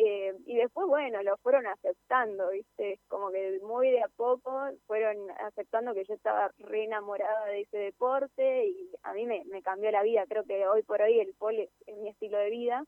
eh, 0.00 0.32
y 0.46 0.56
después, 0.56 0.86
bueno, 0.86 1.22
lo 1.24 1.36
fueron 1.38 1.66
aceptando, 1.66 2.50
¿viste? 2.50 3.00
Como 3.08 3.30
que 3.30 3.58
muy 3.62 3.90
de 3.90 4.00
a 4.00 4.08
poco 4.08 4.70
fueron 4.86 5.16
aceptando 5.40 5.92
que 5.92 6.04
yo 6.04 6.14
estaba 6.14 6.52
re 6.58 6.84
enamorada 6.84 7.46
de 7.46 7.62
ese 7.62 7.78
deporte 7.78 8.66
y 8.68 8.90
a 9.02 9.12
mí 9.12 9.26
me, 9.26 9.44
me 9.46 9.60
cambió 9.60 9.90
la 9.90 10.04
vida. 10.04 10.24
Creo 10.28 10.44
que 10.44 10.68
hoy 10.68 10.84
por 10.84 11.02
hoy 11.02 11.18
el 11.18 11.34
pole 11.34 11.70
es 11.86 11.96
mi 11.98 12.10
estilo 12.10 12.38
de 12.38 12.50
vida 12.50 12.84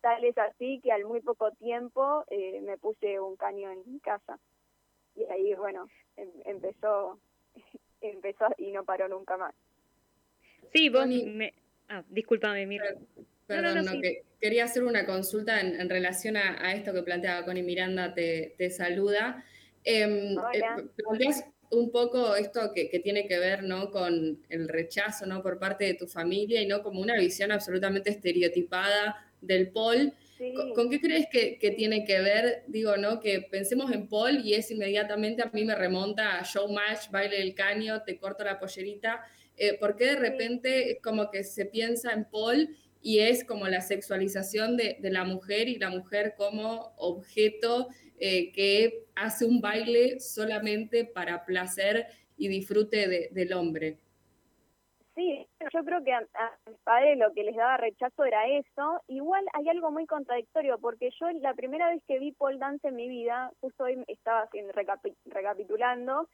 Tal 0.00 0.24
es 0.24 0.36
así 0.38 0.80
que 0.82 0.92
al 0.92 1.04
muy 1.04 1.20
poco 1.20 1.50
tiempo 1.52 2.24
eh, 2.30 2.60
me 2.62 2.78
puse 2.78 3.20
un 3.20 3.36
caño 3.36 3.70
en 3.70 3.82
mi 3.84 4.00
casa. 4.00 4.38
Y 5.14 5.24
ahí, 5.24 5.54
bueno, 5.54 5.88
em, 6.16 6.30
empezó, 6.46 7.20
empezó 8.00 8.46
y 8.56 8.70
no 8.72 8.84
paró 8.84 9.08
nunca 9.08 9.36
más. 9.36 9.54
Sí, 10.72 10.88
vos 10.88 11.06
me... 11.06 11.52
Ah, 11.88 12.02
discúlpame, 12.08 12.64
mira. 12.66 12.94
Perdón, 13.56 13.84
no, 13.84 14.00
que 14.00 14.24
quería 14.40 14.64
hacer 14.64 14.84
una 14.84 15.04
consulta 15.06 15.60
en, 15.60 15.88
relación 15.88 16.36
a, 16.36 16.72
esto 16.72 16.92
que 16.92 17.02
planteaba 17.02 17.44
Connie 17.44 17.62
Miranda, 17.62 18.14
te, 18.14 18.54
te 18.56 18.70
saluda. 18.70 19.44
Eh, 19.84 20.36
planteas 20.96 21.44
un 21.70 21.90
poco 21.90 22.34
esto 22.34 22.72
que, 22.74 22.88
que, 22.88 22.98
tiene 22.98 23.26
que 23.26 23.38
ver 23.38 23.62
¿no? 23.62 23.90
con 23.90 24.44
el 24.48 24.68
rechazo 24.68 25.26
¿no? 25.26 25.42
por 25.42 25.58
parte 25.58 25.84
de 25.84 25.94
tu 25.94 26.06
familia 26.06 26.60
y 26.60 26.66
no 26.66 26.82
como 26.82 27.00
una 27.00 27.16
visión 27.16 27.52
absolutamente 27.52 28.10
estereotipada 28.10 29.24
del 29.40 29.70
Paul. 29.70 30.12
¿Con, 30.74 30.88
qué 30.88 31.00
crees 31.00 31.26
que, 31.30 31.74
tiene 31.76 32.04
que 32.04 32.18
ver? 32.20 32.64
Digo, 32.66 32.96
¿no? 32.96 33.20
Que 33.20 33.42
pensemos 33.42 33.92
en 33.92 34.08
Paul 34.08 34.40
y 34.42 34.54
es 34.54 34.70
inmediatamente 34.70 35.42
a 35.42 35.50
mí 35.52 35.64
me 35.64 35.74
remonta 35.74 36.38
a 36.38 36.42
Showmatch, 36.42 37.10
Baile 37.10 37.38
del 37.38 37.54
Caño, 37.54 38.02
Te 38.04 38.16
corto 38.16 38.42
la 38.42 38.58
pollerita. 38.58 39.22
Eh, 39.58 39.76
¿Por 39.78 39.96
qué 39.96 40.06
de 40.06 40.16
repente 40.16 40.92
es 40.92 41.02
como 41.02 41.30
que 41.30 41.44
se 41.44 41.66
piensa 41.66 42.12
en 42.12 42.24
Paul 42.24 42.74
y 43.02 43.20
es 43.20 43.44
como 43.44 43.66
la 43.68 43.80
sexualización 43.80 44.76
de, 44.76 44.98
la 45.02 45.24
mujer 45.24 45.68
y 45.68 45.78
la 45.78 45.90
mujer 45.90 46.34
como 46.36 46.92
objeto 46.96 47.88
eh, 48.18 48.52
que 48.52 49.06
hace 49.14 49.44
un 49.46 49.60
baile 49.60 50.20
solamente 50.20 51.04
para 51.04 51.44
placer 51.44 52.06
y 52.36 52.48
disfrute 52.48 53.30
del 53.30 53.52
hombre? 53.52 53.98
Sí, 55.14 55.46
yo 55.72 55.84
creo 55.84 56.02
que 56.02 56.12
a, 56.12 56.20
mis 56.66 56.78
padres 56.78 57.18
lo 57.18 57.32
que 57.34 57.42
les 57.44 57.54
daba 57.54 57.76
rechazo 57.76 58.24
era 58.24 58.46
eso. 58.48 59.02
Igual 59.08 59.44
hay 59.52 59.68
algo 59.68 59.90
muy 59.90 60.06
contradictorio, 60.06 60.78
porque 60.78 61.10
yo 61.20 61.30
la 61.40 61.52
primera 61.52 61.88
vez 61.88 62.02
que 62.06 62.18
vi 62.18 62.32
pole 62.32 62.58
dance 62.58 62.88
en 62.88 62.96
mi 62.96 63.08
vida, 63.08 63.50
justo 63.60 63.84
hoy 63.84 64.02
estaba 64.06 64.48
recapitulando, 65.26 66.28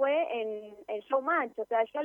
fue 0.00 0.40
en, 0.40 0.74
en 0.88 1.00
Showmatch. 1.00 1.58
O 1.58 1.66
sea, 1.66 1.84
yo 1.92 2.00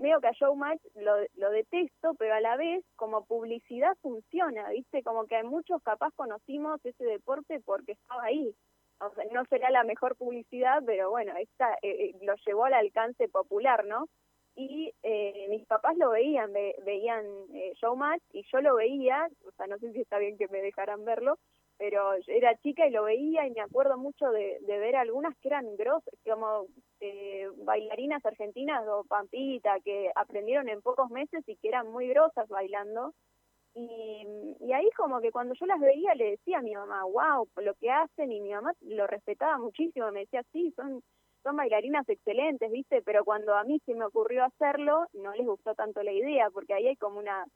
veo 0.00 0.20
que 0.20 0.26
a 0.26 0.32
Showmatch 0.32 0.80
lo, 0.96 1.14
lo 1.36 1.50
detesto, 1.50 2.14
pero 2.18 2.34
a 2.34 2.40
la 2.40 2.56
vez 2.56 2.84
como 2.96 3.24
publicidad 3.24 3.96
funciona, 4.02 4.68
¿viste? 4.70 5.04
Como 5.04 5.26
que 5.26 5.40
muchos 5.44 5.80
capaz 5.84 6.12
conocimos 6.16 6.84
ese 6.84 7.04
deporte 7.04 7.60
porque 7.64 7.92
estaba 7.92 8.24
ahí. 8.24 8.52
O 8.98 9.10
sea, 9.14 9.24
no 9.32 9.44
será 9.44 9.70
la 9.70 9.84
mejor 9.84 10.16
publicidad, 10.16 10.82
pero 10.84 11.10
bueno, 11.10 11.34
esta 11.38 11.74
eh, 11.82 12.06
eh, 12.06 12.14
lo 12.22 12.34
llevó 12.44 12.64
al 12.64 12.74
alcance 12.74 13.28
popular, 13.28 13.84
¿no? 13.84 14.08
y 14.56 14.90
eh, 15.02 15.46
mis 15.50 15.66
papás 15.66 15.96
lo 15.98 16.10
veían, 16.10 16.50
veían 16.84 17.26
eh, 17.52 17.74
Showmatch 17.80 18.22
y 18.32 18.42
yo 18.50 18.62
lo 18.62 18.76
veía, 18.76 19.28
o 19.46 19.50
sea, 19.52 19.66
no 19.66 19.78
sé 19.78 19.92
si 19.92 20.00
está 20.00 20.18
bien 20.18 20.38
que 20.38 20.48
me 20.48 20.62
dejaran 20.62 21.04
verlo, 21.04 21.38
pero 21.78 22.14
era 22.26 22.56
chica 22.58 22.86
y 22.86 22.90
lo 22.90 23.04
veía 23.04 23.46
y 23.46 23.50
me 23.50 23.60
acuerdo 23.60 23.98
mucho 23.98 24.30
de, 24.30 24.58
ver 24.66 24.96
algunas 24.96 25.36
que 25.38 25.48
eran 25.48 25.76
grosas, 25.76 26.14
como 26.24 26.66
eh, 27.00 27.48
bailarinas 27.64 28.24
argentinas 28.24 28.86
o 28.88 29.04
Pampita, 29.04 29.80
que 29.84 30.10
aprendieron 30.14 30.68
en 30.68 30.82
pocos 30.82 31.10
meses 31.10 31.42
y 31.46 31.56
que 31.56 31.68
eran 31.68 31.90
muy 31.90 32.08
grosas 32.08 32.48
bailando. 32.48 33.14
Y, 33.74 34.26
y 34.60 34.72
ahí 34.72 34.88
como 34.96 35.20
que 35.20 35.30
cuando 35.30 35.54
yo 35.54 35.66
las 35.66 35.80
veía 35.80 36.14
le 36.14 36.30
decía 36.30 36.58
a 36.58 36.62
mi 36.62 36.74
mamá, 36.74 37.04
wow, 37.04 37.46
lo 37.56 37.74
que 37.74 37.90
hacen, 37.90 38.32
y 38.32 38.40
mi 38.40 38.52
mamá 38.52 38.72
lo 38.80 39.06
respetaba 39.06 39.58
muchísimo, 39.58 40.10
me 40.12 40.20
decía, 40.20 40.42
sí, 40.52 40.72
son 40.76 41.02
son 41.46 41.54
bailarinas 41.54 42.08
excelentes, 42.08 42.68
¿viste? 42.72 43.02
Pero 43.02 43.24
cuando 43.24 43.54
a 43.54 43.62
mí 43.62 43.80
se 43.86 43.94
me 43.94 44.04
ocurrió 44.04 44.44
hacerlo, 44.44 45.06
no 45.12 45.32
les 45.32 45.46
gustó 45.46 45.76
tanto 45.76 46.02
la 46.02 46.10
idea, 46.10 46.50
porque 46.50 46.74
ahí 46.74 46.88
hay 46.88 46.96
como 46.96 47.20
una, 47.20 47.46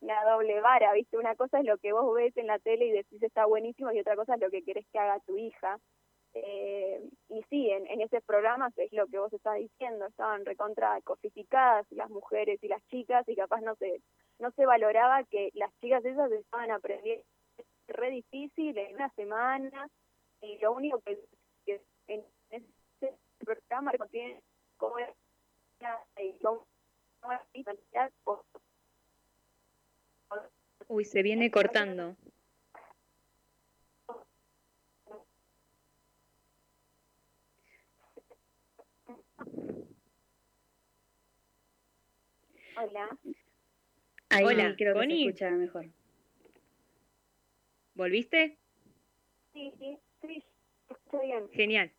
una 0.00 0.24
doble 0.24 0.60
vara, 0.60 0.92
¿viste? 0.92 1.18
Una 1.18 1.34
cosa 1.34 1.58
es 1.60 1.64
lo 1.64 1.78
que 1.78 1.92
vos 1.92 2.14
ves 2.14 2.36
en 2.36 2.46
la 2.46 2.58
tele 2.58 2.86
y 2.86 2.92
decís 2.92 3.22
está 3.22 3.46
buenísimo, 3.46 3.92
y 3.92 4.00
otra 4.00 4.16
cosa 4.16 4.34
es 4.34 4.40
lo 4.40 4.50
que 4.50 4.62
querés 4.62 4.86
que 4.92 4.98
haga 4.98 5.20
tu 5.20 5.36
hija. 5.36 5.78
Eh, 6.34 7.02
y 7.30 7.42
sí, 7.44 7.70
en, 7.70 7.86
en 7.86 8.02
ese 8.02 8.20
programa 8.20 8.70
es 8.76 8.92
lo 8.92 9.06
que 9.06 9.18
vos 9.18 9.32
estás 9.32 9.56
diciendo, 9.56 10.06
estaban 10.06 10.44
recontra 10.44 11.00
cosificadas 11.02 11.86
las 11.90 12.10
mujeres 12.10 12.62
y 12.62 12.68
las 12.68 12.86
chicas, 12.88 13.26
y 13.28 13.34
capaz 13.34 13.62
no 13.62 13.74
se, 13.76 14.02
no 14.38 14.50
se 14.50 14.66
valoraba 14.66 15.24
que 15.24 15.50
las 15.54 15.72
chicas 15.80 16.04
esas 16.04 16.30
estaban 16.32 16.70
aprendiendo 16.70 17.24
re 17.88 18.10
difícil 18.10 18.76
en 18.76 18.96
una 18.96 19.08
semana, 19.10 19.88
y 20.42 20.58
lo 20.58 20.72
único 20.72 21.00
que, 21.00 21.18
en 22.08 22.24
programa 23.44 23.92
contiene 23.96 24.40
cómo 24.76 24.98
es 24.98 25.08
Uy, 30.88 31.04
se 31.04 31.22
viene 31.22 31.50
cortando. 31.50 32.16
Hola. 42.76 43.08
Ahí 44.28 44.44
Hola, 44.44 44.74
creo 44.76 44.94
que 44.94 45.06
se 45.06 45.22
escucha 45.22 45.50
mejor. 45.50 45.86
¿Volviste? 47.94 48.58
Sí, 49.54 49.72
sí, 49.78 49.98
sí, 50.20 50.44
estoy 50.90 51.26
bien. 51.26 51.48
Genial. 51.52 51.92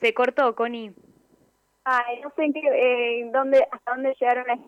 Se 0.00 0.12
cortó, 0.12 0.56
Connie. 0.56 0.92
Ay, 1.84 2.20
no 2.20 2.32
sé 2.34 2.50
eh, 2.54 3.30
dónde, 3.32 3.66
hasta 3.70 3.92
dónde 3.92 4.14
llegaron 4.20 4.46
las... 4.48 4.58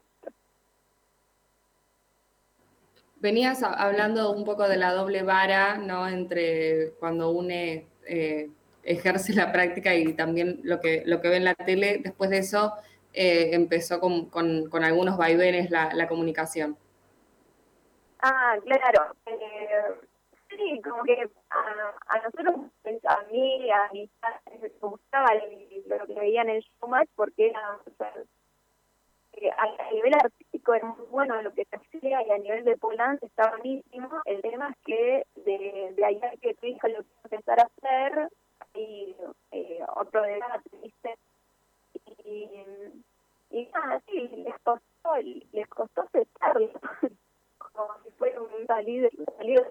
Venías 3.25 3.63
hablando 3.63 4.33
un 4.33 4.45
poco 4.45 4.69
de 4.69 4.77
la 4.77 4.93
doble 4.93 5.23
vara, 5.23 5.79
¿no? 5.79 6.07
Entre 6.07 6.91
cuando 7.01 7.31
une 7.31 7.87
eh, 8.07 8.51
ejerce 8.83 9.33
la 9.33 9.51
práctica 9.51 9.95
y 9.95 10.13
también 10.13 10.61
lo 10.63 10.79
que, 10.79 11.05
lo 11.07 11.23
que 11.23 11.29
ve 11.31 11.37
en 11.37 11.45
la 11.47 11.55
tele. 11.55 12.03
Después 12.05 12.29
de 12.29 12.37
eso, 12.37 12.75
empezó 13.15 13.99
con, 13.99 14.85
algunos 14.85 15.17
vaivenes 15.17 15.71
la, 15.71 16.07
comunicación. 16.07 16.77
Ah, 18.21 18.59
claro. 18.63 19.17
sí, 20.51 20.83
como 20.83 21.03
que 21.05 21.27
a, 21.49 22.19
nosotros, 22.19 22.71
a 23.09 23.23
mí, 23.33 23.71
a 23.71 23.91
mi 23.91 24.11
me 24.61 24.69
gustaba 24.83 25.31
lo 25.33 26.07
que 26.07 26.21
veían 26.21 26.51
en 26.51 26.61
showmatch 26.61 27.09
porque 27.17 27.49
era, 27.49 27.79
a, 29.57 29.93
nivel 29.93 30.15
artístico 30.15 30.75
era 30.75 30.87
muy 30.87 31.07
bueno 31.07 31.41
lo 31.43 31.53
que 31.55 31.65
se 31.65 31.77
hacía 31.77 32.23
y 32.23 32.31
a 32.31 32.39
nivel 32.39 32.65
de 32.65 32.77
Poland 32.77 33.19
está 33.23 33.51
buenísimo. 33.51 34.09
El 34.25 34.43
tema 34.43 34.71
es 34.71 34.77
que 34.85 35.27
de, 35.37 35.93
de 35.97 36.05
allá 36.05 36.33
que 36.41 36.55
tu 36.55 36.67
hija 36.67 36.89
lo 36.89 37.03
quiso 37.03 37.21
empezar 37.25 37.61
a 37.61 37.71
hacer 37.77 38.29
y 38.75 39.15
eh, 39.53 39.81
otro 39.97 40.23
debate, 40.23 40.71
¿viste? 40.83 41.17
Y, 42.25 42.49
y 43.51 43.67
nada, 43.67 44.03
sí, 44.07 44.29
les 44.29 44.55
costó, 44.63 45.17
les 45.53 45.69
costó 45.69 46.03
aceptarlo, 46.03 46.71
como 47.59 47.89
si 48.03 48.11
fuera 48.13 48.41
un 48.41 48.67
salido, 48.67 49.09
salido 49.37 49.65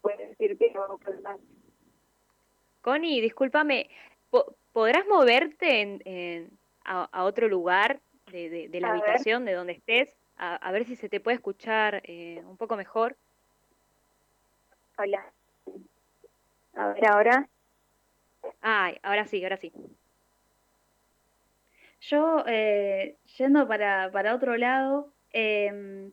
puede 0.00 0.28
decir 0.28 0.56
que 0.58 0.70
no, 0.72 0.98
Connie, 2.82 3.20
discúlpame, 3.20 3.88
¿podrás 4.72 5.06
moverte 5.06 5.80
en, 5.80 6.02
en, 6.04 6.58
a 6.84 7.24
otro 7.24 7.48
lugar 7.48 8.00
de, 8.34 8.68
de, 8.68 8.80
la 8.80 8.90
habitación, 8.90 9.44
de 9.44 9.52
donde 9.52 9.74
estés, 9.74 10.16
a, 10.36 10.72
ver 10.72 10.84
si 10.84 10.96
se 10.96 11.08
te 11.08 11.20
puede 11.20 11.36
escuchar 11.36 12.02
eh, 12.04 12.42
un 12.44 12.56
poco 12.56 12.76
mejor. 12.76 13.16
Hola. 14.98 15.32
A 16.74 16.88
ver 16.88 17.06
ahora. 17.06 17.48
Ay, 18.60 18.98
ahora 19.02 19.26
sí, 19.26 19.42
ahora 19.42 19.56
sí. 19.56 19.72
Yo, 22.00 22.44
eh, 22.46 23.16
yendo 23.38 23.66
para, 23.66 24.10
para 24.10 24.34
otro 24.34 24.56
lado, 24.56 25.12
eh, 25.32 26.10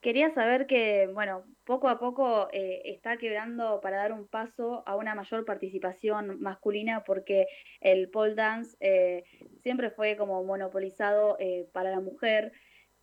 quería 0.00 0.30
saber 0.30 0.66
que, 0.66 1.08
bueno, 1.12 1.44
poco 1.68 1.90
a 1.90 1.98
poco 1.98 2.48
eh, 2.50 2.80
está 2.86 3.18
quebrando 3.18 3.82
para 3.82 3.98
dar 3.98 4.12
un 4.12 4.26
paso 4.26 4.82
a 4.86 4.96
una 4.96 5.14
mayor 5.14 5.44
participación 5.44 6.40
masculina 6.40 7.04
porque 7.04 7.46
el 7.82 8.08
pole 8.08 8.34
dance 8.34 8.74
eh, 8.80 9.24
siempre 9.60 9.90
fue 9.90 10.16
como 10.16 10.42
monopolizado 10.44 11.36
eh, 11.38 11.68
para 11.74 11.90
la 11.90 12.00
mujer 12.00 12.52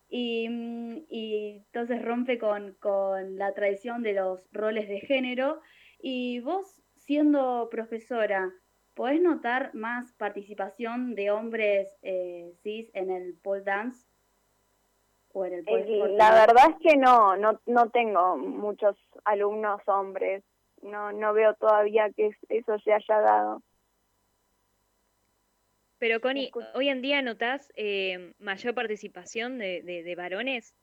y, 0.08 0.48
mm, 0.48 1.04
y 1.08 1.62
entonces 1.66 2.02
rompe 2.02 2.38
con, 2.40 2.74
con, 2.80 3.36
la 3.36 3.54
tradición 3.54 4.02
de 4.02 4.14
los 4.14 4.40
roles 4.50 4.88
de 4.88 4.98
género 4.98 5.60
y 6.00 6.40
vos 6.40 6.82
siendo 6.96 7.68
profesora, 7.70 8.52
¿podés 8.94 9.22
notar 9.22 9.72
más 9.74 10.12
participación 10.14 11.14
de 11.14 11.30
hombres 11.30 11.96
cis 12.64 12.90
en 12.94 13.12
el 13.12 13.38
pole 13.44 13.62
dance? 13.62 14.08
Eh, 15.44 16.14
la 16.16 16.30
verdad 16.30 16.70
es 16.70 16.76
que 16.80 16.96
no, 16.96 17.36
no, 17.36 17.60
no 17.66 17.90
tengo 17.90 18.38
muchos 18.38 18.96
alumnos 19.24 19.82
hombres. 19.86 20.42
No, 20.82 21.12
no 21.12 21.32
veo 21.32 21.54
todavía 21.54 22.10
que 22.16 22.30
eso 22.48 22.78
se 22.78 22.92
haya 22.92 23.20
dado. 23.20 23.62
Pero 25.98 26.20
Connie, 26.20 26.50
¿hoy 26.74 26.88
en 26.88 27.02
día 27.02 27.22
notas 27.22 27.72
eh, 27.74 28.34
mayor 28.38 28.74
participación 28.74 29.58
de, 29.58 29.82
de, 29.82 30.14
varones? 30.14 30.74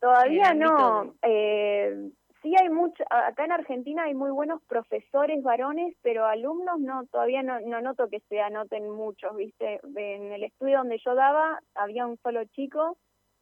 Todavía 0.00 0.54
no. 0.54 1.14
Eh, 1.22 2.10
sí 2.42 2.54
hay 2.60 2.68
mucho, 2.68 3.04
acá 3.10 3.44
en 3.44 3.52
Argentina 3.52 4.04
hay 4.04 4.14
muy 4.14 4.30
buenos 4.30 4.62
profesores 4.64 5.42
varones, 5.42 5.96
pero 6.02 6.26
alumnos 6.26 6.80
no, 6.80 7.06
todavía 7.06 7.42
no, 7.42 7.60
no 7.60 7.80
noto 7.80 8.08
que 8.08 8.20
se 8.28 8.40
anoten 8.40 8.90
muchos, 8.90 9.34
¿viste? 9.36 9.80
En 9.96 10.32
el 10.32 10.44
estudio 10.44 10.78
donde 10.78 10.98
yo 11.04 11.14
daba 11.14 11.60
había 11.74 12.06
un 12.06 12.18
solo 12.18 12.44
chico 12.46 12.98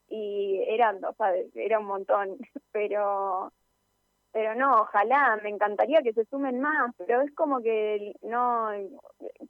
y 0.09 0.62
eran, 0.69 1.05
o 1.05 1.12
sea, 1.15 1.33
era 1.55 1.79
un 1.79 1.87
montón, 1.87 2.37
pero 2.73 3.53
pero 4.36 4.54
no, 4.54 4.82
ojalá, 4.82 5.40
me 5.42 5.49
encantaría 5.49 6.02
que 6.02 6.12
se 6.12 6.26
sumen 6.26 6.60
más, 6.60 6.94
pero 6.99 7.22
es 7.22 7.32
como 7.32 7.62
que 7.62 8.12
no, 8.20 8.68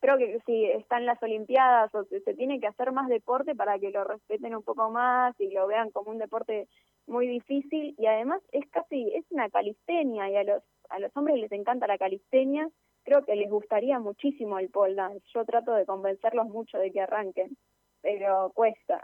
creo 0.00 0.16
que 0.16 0.38
si 0.46 0.66
están 0.66 1.06
las 1.06 1.20
Olimpiadas 1.20 1.92
o 1.92 2.04
se, 2.04 2.20
se, 2.20 2.34
tiene 2.34 2.60
que 2.60 2.68
hacer 2.68 2.92
más 2.92 3.08
deporte 3.08 3.56
para 3.56 3.80
que 3.80 3.90
lo 3.90 4.04
respeten 4.04 4.54
un 4.54 4.62
poco 4.62 4.88
más 4.92 5.34
y 5.40 5.50
lo 5.50 5.66
vean 5.66 5.90
como 5.90 6.12
un 6.12 6.18
deporte 6.18 6.68
muy 7.08 7.26
difícil 7.26 7.96
y 7.98 8.06
además 8.06 8.40
es 8.52 8.64
casi, 8.70 9.12
es 9.12 9.24
una 9.30 9.50
calistenia 9.50 10.30
y 10.30 10.36
a 10.36 10.44
los, 10.44 10.62
a 10.88 11.00
los 11.00 11.10
hombres 11.16 11.40
les 11.40 11.50
encanta 11.50 11.88
la 11.88 11.98
calistenia, 11.98 12.70
creo 13.02 13.24
que 13.24 13.34
les 13.34 13.50
gustaría 13.50 13.98
muchísimo 13.98 14.60
el 14.60 14.70
pole 14.70 14.94
dance, 14.94 15.26
yo 15.34 15.44
trato 15.44 15.72
de 15.74 15.84
convencerlos 15.84 16.46
mucho 16.46 16.78
de 16.78 16.92
que 16.92 17.00
arranquen, 17.00 17.56
pero 18.02 18.52
cuesta. 18.54 19.02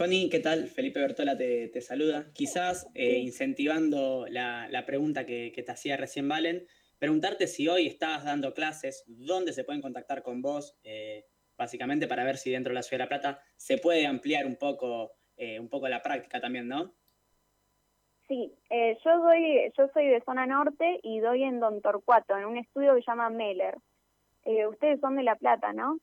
Connie, 0.00 0.30
¿qué 0.30 0.40
tal? 0.40 0.68
Felipe 0.68 0.98
Bertola 0.98 1.36
te, 1.36 1.78
saluda. 1.82 2.24
Quizás 2.32 2.90
eh, 2.94 3.18
incentivando 3.18 4.24
la, 4.30 4.82
pregunta 4.86 5.26
que, 5.26 5.52
te 5.54 5.70
hacía 5.70 5.98
recién 5.98 6.26
Valen, 6.26 6.66
preguntarte 6.98 7.46
si 7.46 7.68
hoy 7.68 7.86
estás 7.86 8.24
dando 8.24 8.54
clases, 8.54 9.04
dónde 9.06 9.52
se 9.52 9.62
pueden 9.62 9.82
contactar 9.82 10.22
con 10.22 10.40
vos, 10.40 10.80
eh, 10.84 11.26
básicamente 11.58 12.08
para 12.08 12.24
ver 12.24 12.38
si 12.38 12.50
dentro 12.50 12.70
de 12.70 12.76
la 12.76 12.82
Ciudad 12.82 13.00
de 13.00 13.04
La 13.04 13.20
Plata 13.20 13.42
se 13.56 13.76
puede 13.76 14.06
ampliar 14.06 14.46
un 14.46 14.56
poco, 14.56 15.12
eh, 15.36 15.60
un 15.60 15.68
poco 15.68 15.86
la 15.86 16.00
práctica 16.00 16.40
también, 16.40 16.66
¿no? 16.66 16.94
Sí, 18.26 18.54
yo 19.04 19.18
doy, 19.18 19.70
yo 19.76 19.88
soy 19.92 20.06
de 20.06 20.22
zona 20.22 20.46
norte 20.46 20.98
y 21.02 21.20
doy 21.20 21.42
en 21.42 21.60
Don 21.60 21.82
Torcuato, 21.82 22.38
en 22.38 22.46
un 22.46 22.56
estudio 22.56 22.94
que 22.94 23.02
se 23.02 23.06
llama 23.06 23.28
Meller. 23.28 23.76
ustedes 24.66 24.98
son 25.00 25.16
de 25.16 25.24
La 25.24 25.36
Plata, 25.36 25.74
¿no? 25.74 25.98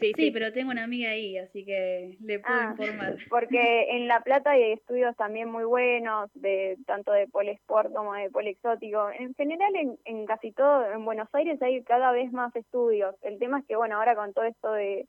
Sí, 0.00 0.12
sí, 0.16 0.30
pero 0.30 0.52
tengo 0.52 0.70
una 0.70 0.84
amiga 0.84 1.10
ahí, 1.10 1.38
así 1.38 1.64
que 1.64 2.16
le 2.20 2.40
puedo 2.40 2.54
ah, 2.54 2.70
informar. 2.70 3.16
Porque 3.30 3.96
en 3.96 4.08
La 4.08 4.20
Plata 4.20 4.50
hay 4.50 4.72
estudios 4.72 5.16
también 5.16 5.50
muy 5.50 5.64
buenos, 5.64 6.30
de 6.34 6.76
tanto 6.86 7.12
de 7.12 7.28
polesport 7.28 7.92
como 7.92 8.14
de 8.14 8.30
polexótico. 8.30 9.10
En 9.10 9.34
general, 9.34 9.74
en, 9.76 9.98
en 10.04 10.26
casi 10.26 10.52
todo, 10.52 10.90
en 10.90 11.04
Buenos 11.04 11.28
Aires 11.32 11.60
hay 11.62 11.82
cada 11.84 12.12
vez 12.12 12.32
más 12.32 12.54
estudios. 12.56 13.14
El 13.22 13.38
tema 13.38 13.60
es 13.60 13.66
que, 13.66 13.76
bueno, 13.76 13.96
ahora 13.96 14.16
con 14.16 14.32
todo 14.32 14.44
esto 14.44 14.72
de, 14.72 15.06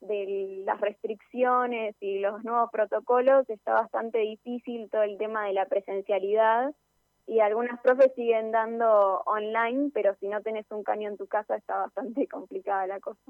de 0.00 0.62
las 0.64 0.80
restricciones 0.80 1.94
y 2.00 2.18
los 2.18 2.44
nuevos 2.44 2.70
protocolos, 2.70 3.48
está 3.48 3.74
bastante 3.74 4.18
difícil 4.18 4.88
todo 4.90 5.02
el 5.02 5.18
tema 5.18 5.46
de 5.46 5.52
la 5.52 5.66
presencialidad 5.66 6.74
y 7.26 7.40
algunas 7.40 7.80
profes 7.80 8.12
siguen 8.14 8.50
dando 8.50 9.20
online, 9.26 9.90
pero 9.92 10.14
si 10.18 10.28
no 10.28 10.40
tenés 10.40 10.64
un 10.70 10.82
caño 10.82 11.10
en 11.10 11.18
tu 11.18 11.26
casa 11.26 11.56
está 11.56 11.78
bastante 11.78 12.26
complicada 12.28 12.86
la 12.86 13.00
cosa. 13.00 13.20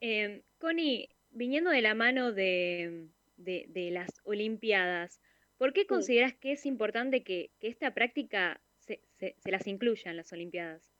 Eh, 0.00 0.42
Connie, 0.58 1.08
viniendo 1.30 1.70
de 1.70 1.82
la 1.82 1.94
mano 1.94 2.32
de, 2.32 3.08
de, 3.36 3.90
las 3.90 4.20
Olimpiadas, 4.24 5.20
¿por 5.56 5.72
qué 5.72 5.86
consideras 5.86 6.34
que 6.34 6.52
es 6.52 6.66
importante 6.66 7.22
que, 7.22 7.50
que 7.58 7.68
esta 7.68 7.94
práctica 7.94 8.60
se, 8.78 9.00
se, 9.16 9.34
las 9.50 9.66
incluya 9.66 10.10
en 10.10 10.16
las 10.16 10.32
Olimpiadas? 10.32 10.94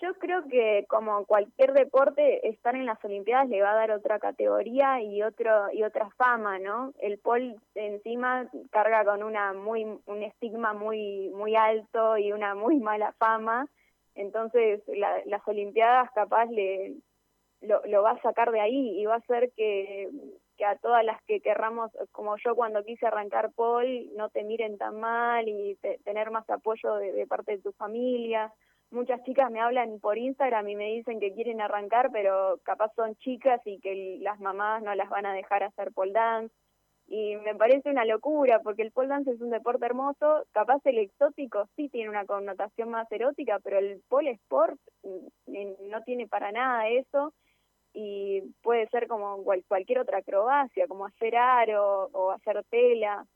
Yo 0.00 0.14
creo 0.14 0.46
que 0.46 0.86
como 0.88 1.26
cualquier 1.26 1.72
deporte, 1.72 2.48
estar 2.48 2.76
en 2.76 2.86
las 2.86 3.04
Olimpiadas 3.04 3.48
le 3.48 3.62
va 3.62 3.72
a 3.72 3.76
dar 3.76 3.90
otra 3.90 4.20
categoría 4.20 5.02
y 5.02 5.22
otro 5.22 5.72
y 5.72 5.82
otra 5.82 6.08
fama, 6.10 6.60
¿no? 6.60 6.94
El 7.00 7.18
pol 7.18 7.56
encima 7.74 8.48
carga 8.70 9.04
con 9.04 9.24
una 9.24 9.52
muy 9.54 9.84
un 10.06 10.22
estigma 10.22 10.72
muy 10.72 11.30
muy 11.30 11.56
alto 11.56 12.16
y 12.16 12.30
una 12.30 12.54
muy 12.54 12.78
mala 12.78 13.12
fama 13.14 13.66
entonces, 14.18 14.82
las 14.86 15.46
Olimpiadas 15.46 16.10
capaz 16.12 16.46
le 16.46 16.96
lo, 17.60 17.80
lo, 17.86 18.02
va 18.02 18.12
a 18.12 18.22
sacar 18.22 18.50
de 18.50 18.60
ahí 18.60 19.00
y 19.00 19.06
va 19.06 19.14
a 19.14 19.18
hacer 19.18 19.52
que, 19.56 20.08
a 20.64 20.76
todas 20.76 21.04
las 21.04 21.22
que 21.22 21.40
querramos, 21.40 21.90
como 22.12 22.36
yo 22.44 22.54
cuando 22.56 22.84
quise 22.84 23.06
arrancar 23.06 23.52
Paul, 23.54 24.10
no 24.16 24.28
te 24.28 24.42
miren 24.42 24.76
tan 24.76 24.98
mal 24.98 25.48
y 25.48 25.76
tener 26.04 26.30
más 26.30 26.48
apoyo 26.50 26.94
de, 26.96 27.26
parte 27.26 27.52
de 27.52 27.62
tu 27.62 27.72
familia. 27.72 28.52
Muchas 28.90 29.22
chicas 29.22 29.50
me 29.50 29.60
hablan 29.60 30.00
por 30.00 30.18
Instagram 30.18 30.68
y 30.68 30.76
me 30.76 30.86
dicen 30.86 31.20
que 31.20 31.32
quieren 31.32 31.60
arrancar, 31.60 32.10
pero 32.12 32.58
capaz 32.64 32.92
son 32.94 33.14
chicas 33.16 33.60
y 33.66 33.78
que 33.80 34.18
las 34.20 34.40
mamás 34.40 34.82
no 34.82 34.94
las 34.94 35.08
van 35.10 35.26
a 35.26 35.34
dejar 35.34 35.62
hacer 35.62 35.92
pole 35.92 36.12
dance 36.12 36.54
y 37.08 37.36
me 37.36 37.54
parece 37.54 37.90
una 37.90 38.04
locura 38.04 38.60
porque 38.60 38.82
el 38.82 38.92
pole 38.92 39.08
dance 39.08 39.30
es 39.30 39.40
un 39.40 39.50
deporte 39.50 39.86
hermoso, 39.86 40.44
capaz 40.52 40.80
el 40.84 40.98
exótico 40.98 41.66
sí 41.74 41.88
tiene 41.88 42.10
una 42.10 42.26
connotación 42.26 42.90
más 42.90 43.10
erótica, 43.10 43.58
pero 43.64 43.78
el 43.78 44.02
pole 44.08 44.32
sport 44.32 44.78
mm, 45.02 45.88
no 45.88 46.02
tiene 46.02 46.28
para 46.28 46.52
nada 46.52 46.86
eso 46.88 47.32
y 47.94 48.42
puede 48.62 48.86
ser 48.88 49.08
como 49.08 49.42
cualquier 49.66 50.00
otra 50.00 50.18
acrobacia, 50.18 50.86
como 50.86 51.06
hacer 51.06 51.36
aro 51.36 52.10
o 52.12 52.30
hacer 52.30 52.62
tela. 52.70 53.26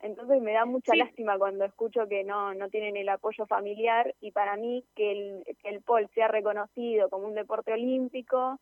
Entonces 0.00 0.40
me 0.40 0.52
da 0.52 0.64
mucha 0.64 0.94
lástima 0.94 1.36
cuando 1.36 1.64
escucho 1.64 2.06
que 2.06 2.22
no, 2.22 2.54
no 2.54 2.68
tienen 2.68 2.96
el 2.96 3.08
apoyo 3.08 3.46
familiar 3.46 4.14
y 4.20 4.30
para 4.30 4.56
mí 4.56 4.84
que 4.94 5.10
el, 5.10 5.56
que 5.60 5.70
el 5.70 5.82
pole 5.82 6.06
sea 6.14 6.28
reconocido 6.28 7.08
como 7.10 7.26
un 7.26 7.34
deporte 7.34 7.72
olímpico 7.72 8.60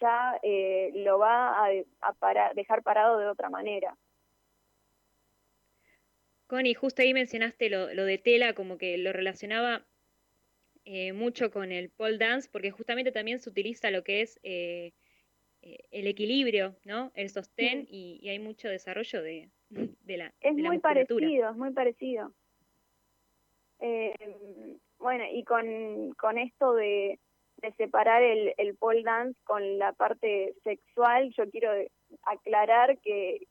ya 0.00 0.38
eh, 0.42 0.90
lo 0.94 1.18
va 1.18 1.64
a, 1.64 2.54
dejar 2.54 2.82
parado 2.82 3.18
de 3.18 3.26
otra 3.26 3.50
manera. 3.50 3.96
Connie, 6.46 6.74
justo 6.74 7.02
ahí 7.02 7.14
mencionaste 7.14 7.70
lo, 7.70 7.86
de 7.86 8.18
tela, 8.18 8.54
como 8.54 8.76
que 8.76 8.98
lo 8.98 9.12
relacionaba 9.12 9.86
eh, 10.84 11.12
mucho 11.12 11.50
con 11.52 11.70
el 11.70 11.90
pole 11.90 12.18
dance 12.18 12.48
porque 12.50 12.72
justamente 12.72 13.12
también 13.12 13.38
se 13.38 13.50
utiliza 13.50 13.92
lo 13.92 14.02
que 14.02 14.22
es 14.22 14.40
eh, 14.42 14.92
eh, 15.62 15.78
el 15.92 16.08
equilibrio, 16.08 16.74
¿no? 16.84 17.12
El 17.14 17.30
sostén 17.30 17.86
y, 17.88 18.28
hay 18.28 18.40
mucho 18.40 18.68
desarrollo 18.68 19.22
de, 19.22 19.48
de 19.68 20.16
la 20.16 20.34
Es 20.40 20.54
muy 20.54 20.80
parecido, 20.80 21.50
es 21.50 21.56
muy 21.56 21.70
parecido. 21.70 22.32
bueno, 24.98 25.24
y 25.32 25.44
con, 25.44 26.12
con 26.14 26.36
esto 26.36 26.74
de, 26.74 27.20
de 27.60 27.72
separar 27.72 28.22
el, 28.22 28.54
el 28.56 28.76
pole 28.76 29.02
dance 29.02 29.38
con 29.44 29.78
la 29.78 29.92
parte 29.92 30.54
sexual, 30.64 31.32
yo 31.36 31.48
quiero 31.50 31.70
aclarar 32.22 32.98
que, 32.98 33.46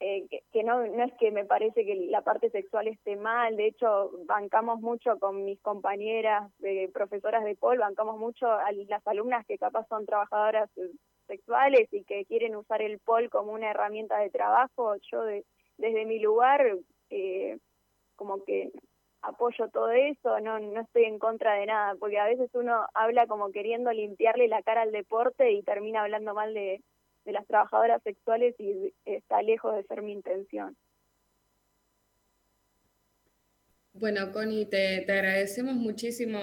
eh, 0.00 0.26
que, 0.52 0.62
no, 0.64 0.86
no 0.86 1.04
es 1.04 1.12
que 1.14 1.30
me 1.30 1.44
parece 1.44 1.84
que 1.84 1.94
la 2.10 2.22
parte 2.22 2.50
sexual 2.50 2.88
esté 2.88 3.16
mal, 3.16 3.56
de 3.56 3.68
hecho 3.68 4.10
bancamos 4.26 4.80
mucho 4.80 5.18
con 5.18 5.44
mis 5.44 5.60
compañeras 5.60 6.50
de 6.58 6.90
profesoras 6.92 7.44
de 7.44 7.54
pole, 7.54 7.78
bancamos 7.78 8.18
mucho 8.18 8.50
a 8.50 8.70
las 8.72 9.06
alumnas 9.06 9.46
que 9.46 9.58
capaz 9.58 9.86
son 9.88 10.04
trabajadoras 10.04 10.70
sexuales 11.26 11.88
y 11.92 12.04
que 12.04 12.24
quieren 12.26 12.56
usar 12.56 12.82
el 12.82 12.98
pole 12.98 13.28
como 13.28 13.52
una 13.52 13.70
herramienta 13.70 14.18
de 14.18 14.30
trabajo, 14.30 14.94
yo 15.10 15.22
desde 15.78 16.04
mi 16.04 16.18
lugar 16.18 16.76
eh, 17.10 17.58
como 18.16 18.44
que 18.44 18.72
apoyo 19.24 19.68
todo 19.68 19.90
eso, 19.90 20.38
no, 20.40 20.58
no 20.58 20.80
estoy 20.82 21.04
en 21.04 21.18
contra 21.18 21.54
de 21.54 21.66
nada, 21.66 21.94
porque 21.98 22.18
a 22.18 22.26
veces 22.26 22.50
uno 22.54 22.86
habla 22.94 23.26
como 23.26 23.50
queriendo 23.52 23.90
limpiarle 23.92 24.48
la 24.48 24.62
cara 24.62 24.82
al 24.82 24.92
deporte 24.92 25.50
y 25.52 25.62
termina 25.62 26.02
hablando 26.02 26.34
mal 26.34 26.52
de, 26.52 26.82
de 27.24 27.32
las 27.32 27.46
trabajadoras 27.46 28.02
sexuales 28.02 28.54
y 28.58 28.92
está 29.04 29.42
lejos 29.42 29.74
de 29.76 29.84
ser 29.84 30.02
mi 30.02 30.12
intención. 30.12 30.76
Bueno, 33.94 34.32
Connie, 34.32 34.66
te, 34.66 35.02
te 35.06 35.12
agradecemos 35.12 35.74
muchísimo 35.74 36.38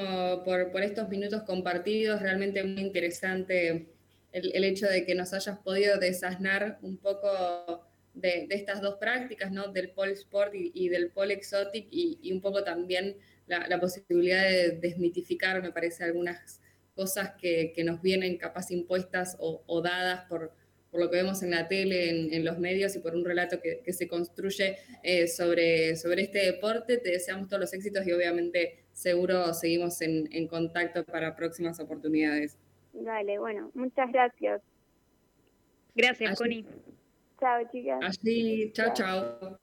por, 0.46 0.72
por, 0.72 0.82
estos 0.84 1.10
minutos 1.10 1.44
compartidos, 1.44 2.22
realmente 2.22 2.64
muy 2.64 2.82
interesante 2.82 3.94
el, 4.32 4.56
el, 4.56 4.64
hecho 4.64 4.88
de 4.88 5.06
que 5.06 5.16
nos 5.16 5.34
hayas 5.34 5.60
podido 5.60 6.00
desasnar 6.00 6.80
un 6.82 6.98
poco 6.98 7.91
de, 8.14 8.48
de 8.48 8.56
estas 8.56 8.82
dos 8.82 8.96
prácticas, 8.96 9.52
¿no? 9.52 9.70
del 9.70 9.92
pole 9.92 10.14
sport 10.14 10.54
y, 10.54 10.90
del 10.90 11.12
pole 11.12 11.34
exotic 11.34 11.88
y, 11.90 12.20
y, 12.22 12.32
un 12.34 12.42
poco 12.42 12.64
también 12.64 13.18
la, 13.48 13.68
la, 13.68 13.80
posibilidad 13.80 14.44
de 14.44 14.72
desmitificar, 14.72 15.62
me 15.62 15.72
parece, 15.72 16.04
algunas 16.04 16.62
cosas 16.96 17.32
que, 17.40 17.72
que 17.74 17.84
nos 17.84 18.02
vienen 18.02 18.38
capaz 18.38 18.72
impuestas 18.72 19.38
o, 19.40 19.64
o 19.66 19.82
dadas 19.82 20.26
por, 20.28 20.54
por 20.92 21.00
lo 21.00 21.10
que 21.10 21.18
vemos 21.18 21.42
en 21.42 21.52
la 21.52 21.68
tele, 21.70 22.36
en, 22.36 22.46
los 22.46 22.60
medios 22.60 22.96
y 22.96 23.00
por 23.00 23.16
un 23.16 23.24
relato 23.24 23.62
que, 23.62 23.94
se 23.94 24.08
construye 24.10 24.78
eh, 25.04 25.28
sobre, 25.28 25.96
sobre 25.96 26.24
este 26.24 26.40
deporte. 26.40 26.98
Te 26.98 27.12
deseamos 27.12 27.48
todos 27.48 27.62
los 27.62 27.74
éxitos 27.74 28.06
y 28.06 28.12
obviamente 28.12 28.84
seguro 28.92 29.54
seguimos 29.54 30.02
en, 30.02 30.48
contacto 30.48 31.06
para 31.06 31.36
próximas 31.36 31.80
oportunidades. 31.80 32.58
Dale, 32.92 33.40
bueno, 33.40 33.72
muchas 33.74 34.12
gracias. 34.12 34.62
Gracias, 35.96 36.38
Connie. 36.38 36.66
Chao, 37.42 37.64
chicas. 37.72 38.00
Allí, 38.04 38.72
chao, 38.72 38.94
chao. 38.94 39.60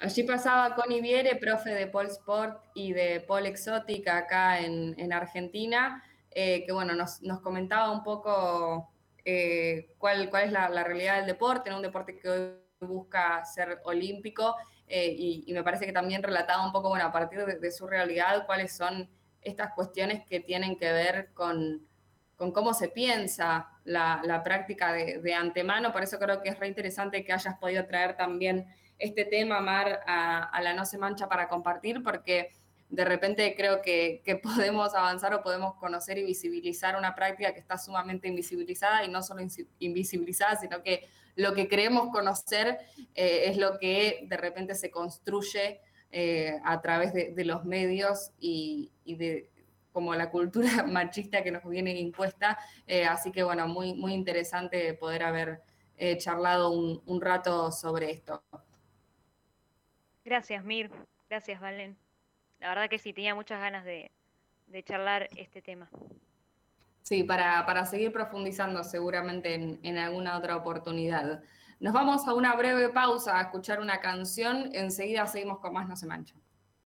Allí 0.00 0.24
pasaba 0.24 0.74
Connie 0.74 1.00
Viere, 1.00 1.36
profe 1.36 1.70
de 1.70 1.86
Pole 1.86 2.08
Sport 2.08 2.60
y 2.74 2.92
de 2.92 3.20
Pole 3.20 3.50
Exótica 3.50 4.16
acá 4.16 4.58
en, 4.58 5.12
Argentina, 5.12 6.02
eh, 6.32 6.64
que 6.66 6.72
bueno, 6.72 6.96
nos, 6.96 7.22
nos 7.22 7.40
comentaba 7.40 7.92
un 7.92 8.02
poco 8.02 8.90
eh, 9.24 9.94
cuál, 9.96 10.28
cuál 10.28 10.46
es 10.46 10.52
la, 10.52 10.82
realidad 10.82 11.18
del 11.18 11.26
deporte, 11.26 11.70
en 11.70 11.76
un 11.76 11.82
deporte 11.82 12.18
que 12.18 12.28
hoy 12.28 12.50
busca 12.80 13.44
ser 13.44 13.80
olímpico, 13.84 14.56
eh, 14.88 15.14
y, 15.16 15.52
me 15.52 15.62
parece 15.62 15.86
que 15.86 15.92
también 15.92 16.20
relataba 16.24 16.66
un 16.66 16.72
poco, 16.72 16.88
bueno, 16.88 17.04
a 17.04 17.12
partir 17.12 17.44
de, 17.44 17.70
su 17.70 17.86
realidad, 17.86 18.44
cuáles 18.44 18.76
son 18.76 19.08
estas 19.40 19.72
cuestiones 19.74 20.26
que 20.26 20.40
tienen 20.40 20.76
que 20.76 20.90
ver 20.90 21.32
con, 21.32 21.86
con 22.34 22.50
cómo 22.50 22.74
se 22.74 22.88
piensa 22.88 23.77
la, 23.88 24.42
práctica 24.44 24.92
de, 24.92 25.34
antemano, 25.34 25.92
por 25.92 26.02
eso 26.02 26.18
creo 26.18 26.42
que 26.42 26.50
es 26.50 26.58
re 26.58 26.68
interesante 26.68 27.24
que 27.24 27.32
hayas 27.32 27.58
podido 27.58 27.86
traer 27.86 28.16
también 28.16 28.66
este 28.98 29.24
tema, 29.24 29.60
Mar, 29.60 30.00
a, 30.06 30.60
la 30.62 30.74
No 30.74 30.84
se 30.84 30.98
mancha 30.98 31.28
para 31.28 31.48
compartir, 31.48 32.02
porque 32.02 32.50
de 32.90 33.04
repente 33.04 33.54
creo 33.56 33.80
que, 33.80 34.22
podemos 34.42 34.94
avanzar 34.94 35.32
o 35.34 35.42
podemos 35.42 35.74
conocer 35.76 36.18
y 36.18 36.24
visibilizar 36.24 36.96
una 36.96 37.14
práctica 37.14 37.52
que 37.52 37.60
está 37.60 37.78
sumamente 37.78 38.28
invisibilizada 38.28 39.04
y 39.04 39.08
no 39.08 39.22
solo 39.22 39.42
invisibilizada, 39.78 40.56
sino 40.56 40.82
que 40.82 41.08
lo 41.36 41.54
que 41.54 41.68
creemos 41.68 42.08
conocer 42.10 42.78
eh, 43.14 43.44
es 43.46 43.56
lo 43.56 43.78
que 43.78 44.26
de 44.28 44.36
repente 44.36 44.74
se 44.74 44.90
construye 44.90 45.80
eh, 46.10 46.58
a 46.64 46.80
través 46.80 47.12
de, 47.12 47.44
los 47.44 47.64
medios 47.64 48.32
y, 48.40 48.90
de 49.04 49.50
como 49.92 50.14
la 50.14 50.30
cultura 50.30 50.68
machista 50.86 51.42
que 51.42 51.50
nos 51.50 51.64
viene 51.68 51.98
impuesta. 51.98 52.58
Eh, 52.86 53.04
así 53.04 53.32
que 53.32 53.42
bueno, 53.42 53.66
muy, 53.68 53.94
muy 53.94 54.14
interesante 54.14 54.94
poder 54.94 55.22
haber 55.22 55.62
charlado 56.18 56.70
un, 56.70 57.02
un 57.06 57.20
rato 57.20 57.72
sobre 57.72 58.12
esto. 58.12 58.40
Gracias, 60.24 60.64
Mir. 60.64 60.92
Gracias, 61.28 61.60
Valen 61.60 61.96
la 62.60 62.68
verdad 62.68 62.88
que 62.88 62.98
sí, 62.98 63.12
tenía 63.12 63.34
muchas 63.34 63.60
ganas 63.60 63.84
de, 63.84 64.10
charlar 64.84 65.28
este 65.36 65.62
tema. 65.62 65.88
Sí, 67.02 67.22
para, 67.22 67.86
seguir 67.86 68.12
profundizando 68.12 68.84
seguramente 68.84 69.54
en, 69.54 69.80
en, 69.82 69.96
alguna 69.96 70.36
otra 70.36 70.56
oportunidad. 70.56 71.42
Nos 71.80 71.92
vamos 71.94 72.26
a 72.26 72.34
una 72.34 72.54
breve 72.56 72.88
pausa 72.90 73.38
a 73.38 73.42
escuchar 73.42 73.80
una 73.80 74.00
canción, 74.00 74.70
enseguida 74.74 75.26
seguimos 75.26 75.60
con 75.60 75.72
más 75.72 75.88
No 75.88 75.96
se 75.96 76.06
mancha. 76.06 76.34